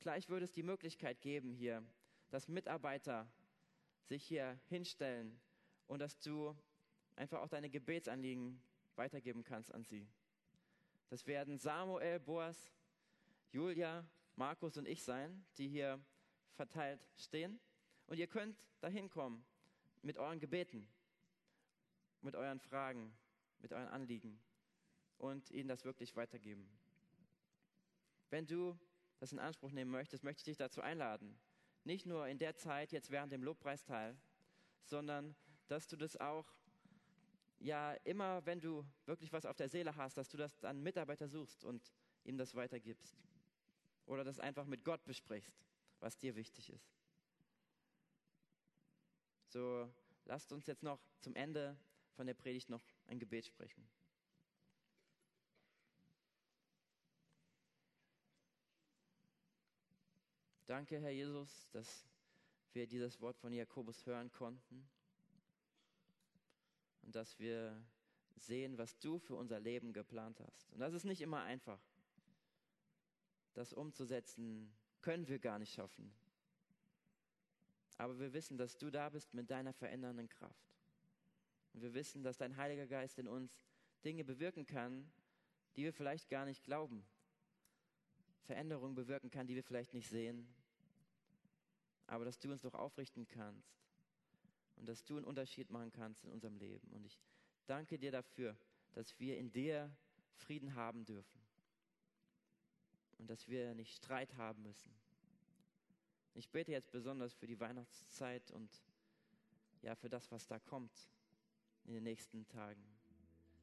Gleich 0.00 0.28
würde 0.28 0.44
es 0.44 0.52
die 0.52 0.62
Möglichkeit 0.64 1.20
geben 1.20 1.52
hier, 1.52 1.84
dass 2.30 2.48
Mitarbeiter 2.48 3.30
sich 4.02 4.24
hier 4.24 4.58
hinstellen 4.68 5.40
und 5.86 6.00
dass 6.00 6.18
du 6.18 6.54
einfach 7.14 7.40
auch 7.40 7.48
deine 7.48 7.70
Gebetsanliegen 7.70 8.60
weitergeben 8.96 9.44
kannst 9.44 9.72
an 9.72 9.84
sie. 9.84 10.08
Das 11.08 11.26
werden 11.26 11.58
Samuel, 11.58 12.18
Boas, 12.20 12.72
Julia, 13.52 14.04
Markus 14.34 14.76
und 14.76 14.86
ich 14.86 15.02
sein, 15.02 15.44
die 15.56 15.68
hier 15.68 16.00
verteilt 16.54 17.00
stehen. 17.16 17.60
Und 18.06 18.18
ihr 18.18 18.26
könnt 18.26 18.56
dahin 18.80 19.08
kommen 19.08 19.44
mit 20.02 20.18
euren 20.18 20.40
Gebeten, 20.40 20.88
mit 22.20 22.34
euren 22.34 22.60
Fragen, 22.60 23.16
mit 23.60 23.72
euren 23.72 23.88
Anliegen 23.88 24.40
und 25.18 25.50
ihnen 25.50 25.68
das 25.68 25.84
wirklich 25.84 26.14
weitergeben. 26.16 26.68
Wenn 28.30 28.46
du 28.46 28.78
das 29.18 29.32
in 29.32 29.38
Anspruch 29.38 29.70
nehmen 29.70 29.90
möchtest, 29.90 30.24
möchte 30.24 30.40
ich 30.40 30.44
dich 30.44 30.56
dazu 30.56 30.80
einladen. 30.80 31.38
Nicht 31.84 32.06
nur 32.06 32.26
in 32.26 32.38
der 32.38 32.56
Zeit, 32.56 32.92
jetzt 32.92 33.10
während 33.10 33.32
dem 33.32 33.42
Lobpreisteil, 33.42 34.16
sondern 34.84 35.34
dass 35.68 35.86
du 35.86 35.96
das 35.96 36.16
auch 36.16 36.46
ja 37.58 37.94
immer, 38.04 38.44
wenn 38.46 38.60
du 38.60 38.84
wirklich 39.06 39.32
was 39.32 39.46
auf 39.46 39.56
der 39.56 39.68
Seele 39.68 39.96
hast, 39.96 40.16
dass 40.16 40.28
du 40.28 40.36
das 40.36 40.58
dann 40.58 40.82
Mitarbeiter 40.82 41.28
suchst 41.28 41.64
und 41.64 41.92
ihm 42.24 42.38
das 42.38 42.54
weitergibst. 42.54 43.16
Oder 44.06 44.24
das 44.24 44.38
einfach 44.38 44.66
mit 44.66 44.84
Gott 44.84 45.04
besprichst, 45.04 45.64
was 46.00 46.16
dir 46.18 46.36
wichtig 46.36 46.70
ist. 46.70 46.94
So, 49.48 49.90
lasst 50.24 50.52
uns 50.52 50.66
jetzt 50.66 50.82
noch 50.82 51.00
zum 51.20 51.34
Ende 51.34 51.76
von 52.14 52.26
der 52.26 52.34
Predigt 52.34 52.68
noch 52.68 52.82
ein 53.06 53.18
Gebet 53.18 53.46
sprechen. 53.46 53.88
Danke, 60.66 61.00
Herr 61.00 61.10
Jesus, 61.10 61.68
dass 61.70 62.04
wir 62.72 62.88
dieses 62.88 63.20
Wort 63.20 63.38
von 63.38 63.52
Jakobus 63.52 64.04
hören 64.04 64.32
konnten 64.32 64.88
und 67.06 67.14
dass 67.14 67.38
wir 67.38 67.80
sehen, 68.34 68.76
was 68.76 68.98
du 68.98 69.18
für 69.18 69.36
unser 69.36 69.60
Leben 69.60 69.92
geplant 69.92 70.40
hast. 70.40 70.72
Und 70.72 70.80
das 70.80 70.92
ist 70.92 71.04
nicht 71.04 71.20
immer 71.20 71.42
einfach. 71.42 71.80
Das 73.54 73.72
umzusetzen 73.72 74.70
können 75.00 75.26
wir 75.28 75.38
gar 75.38 75.58
nicht 75.58 75.72
schaffen. 75.72 76.12
Aber 77.96 78.18
wir 78.18 78.32
wissen, 78.32 78.58
dass 78.58 78.76
du 78.76 78.90
da 78.90 79.08
bist 79.08 79.32
mit 79.32 79.50
deiner 79.50 79.72
verändernden 79.72 80.28
Kraft. 80.28 80.74
Und 81.72 81.82
wir 81.82 81.94
wissen, 81.94 82.22
dass 82.22 82.36
dein 82.36 82.56
Heiliger 82.56 82.86
Geist 82.86 83.18
in 83.18 83.28
uns 83.28 83.56
Dinge 84.04 84.24
bewirken 84.24 84.66
kann, 84.66 85.10
die 85.76 85.84
wir 85.84 85.92
vielleicht 85.92 86.28
gar 86.28 86.44
nicht 86.44 86.64
glauben. 86.64 87.06
Veränderungen 88.42 88.94
bewirken 88.94 89.30
kann, 89.30 89.46
die 89.46 89.54
wir 89.54 89.64
vielleicht 89.64 89.94
nicht 89.94 90.08
sehen. 90.08 90.52
Aber 92.08 92.24
dass 92.24 92.38
du 92.38 92.50
uns 92.50 92.62
doch 92.62 92.74
aufrichten 92.74 93.26
kannst 93.28 93.85
und 94.76 94.88
dass 94.88 95.04
du 95.04 95.16
einen 95.16 95.24
Unterschied 95.24 95.70
machen 95.70 95.92
kannst 95.92 96.24
in 96.24 96.30
unserem 96.30 96.56
Leben. 96.56 96.88
Und 96.92 97.04
ich 97.04 97.18
danke 97.66 97.98
dir 97.98 98.12
dafür, 98.12 98.56
dass 98.92 99.18
wir 99.18 99.38
in 99.38 99.52
dir 99.52 99.94
Frieden 100.34 100.74
haben 100.74 101.04
dürfen 101.04 101.40
und 103.18 103.28
dass 103.28 103.48
wir 103.48 103.74
nicht 103.74 103.94
Streit 103.94 104.36
haben 104.36 104.62
müssen. 104.62 104.92
Ich 106.34 106.50
bete 106.50 106.72
jetzt 106.72 106.90
besonders 106.90 107.32
für 107.32 107.46
die 107.46 107.58
Weihnachtszeit 107.58 108.50
und 108.50 108.70
ja, 109.82 109.94
für 109.94 110.10
das, 110.10 110.30
was 110.30 110.46
da 110.46 110.58
kommt 110.58 110.92
in 111.84 111.94
den 111.94 112.02
nächsten 112.02 112.46
Tagen. 112.48 112.82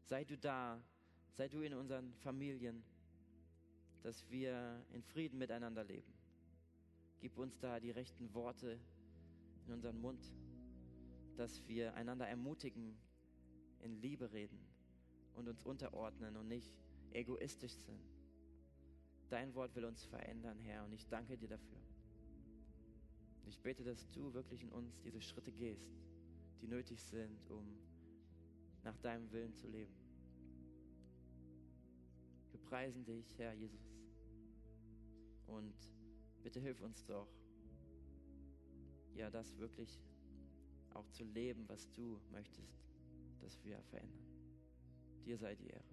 Sei 0.05 0.23
du 0.23 0.37
da, 0.37 0.81
sei 1.33 1.47
du 1.47 1.61
in 1.61 1.73
unseren 1.73 2.13
Familien, 2.15 2.83
dass 4.01 4.29
wir 4.29 4.83
in 4.91 5.03
Frieden 5.03 5.37
miteinander 5.37 5.83
leben. 5.83 6.13
Gib 7.19 7.37
uns 7.37 7.57
da 7.59 7.79
die 7.79 7.91
rechten 7.91 8.33
Worte 8.33 8.79
in 9.65 9.73
unseren 9.73 9.99
Mund 9.99 10.21
dass 11.37 11.67
wir 11.67 11.93
einander 11.95 12.27
ermutigen, 12.27 12.97
in 13.81 14.01
Liebe 14.01 14.31
reden 14.31 14.59
und 15.35 15.47
uns 15.47 15.63
unterordnen 15.63 16.37
und 16.37 16.47
nicht 16.47 16.73
egoistisch 17.11 17.73
sind. 17.73 18.01
Dein 19.29 19.53
Wort 19.55 19.75
will 19.75 19.85
uns 19.85 20.05
verändern, 20.05 20.59
Herr, 20.59 20.83
und 20.85 20.93
ich 20.93 21.07
danke 21.07 21.37
dir 21.37 21.49
dafür. 21.49 21.79
Ich 23.45 23.59
bete, 23.59 23.83
dass 23.83 24.09
du 24.11 24.33
wirklich 24.33 24.63
in 24.63 24.71
uns 24.71 25.01
diese 25.01 25.21
Schritte 25.21 25.51
gehst, 25.51 25.91
die 26.61 26.67
nötig 26.67 27.01
sind, 27.03 27.49
um 27.49 27.77
nach 28.83 28.97
deinem 28.97 29.31
Willen 29.31 29.53
zu 29.53 29.67
leben. 29.67 29.93
Wir 32.51 32.59
preisen 32.61 33.03
dich, 33.05 33.37
Herr 33.37 33.53
Jesus. 33.53 34.03
Und 35.47 35.75
bitte 36.43 36.59
hilf 36.59 36.81
uns 36.81 37.05
doch, 37.05 37.27
ja, 39.15 39.29
das 39.29 39.57
wirklich 39.57 39.99
auch 40.95 41.09
zu 41.09 41.23
leben, 41.23 41.67
was 41.67 41.91
du 41.91 42.19
möchtest, 42.31 42.79
dass 43.39 43.63
wir 43.63 43.81
verändern. 43.83 44.25
Dir 45.25 45.37
sei 45.37 45.55
die 45.55 45.67
Ehre. 45.67 45.92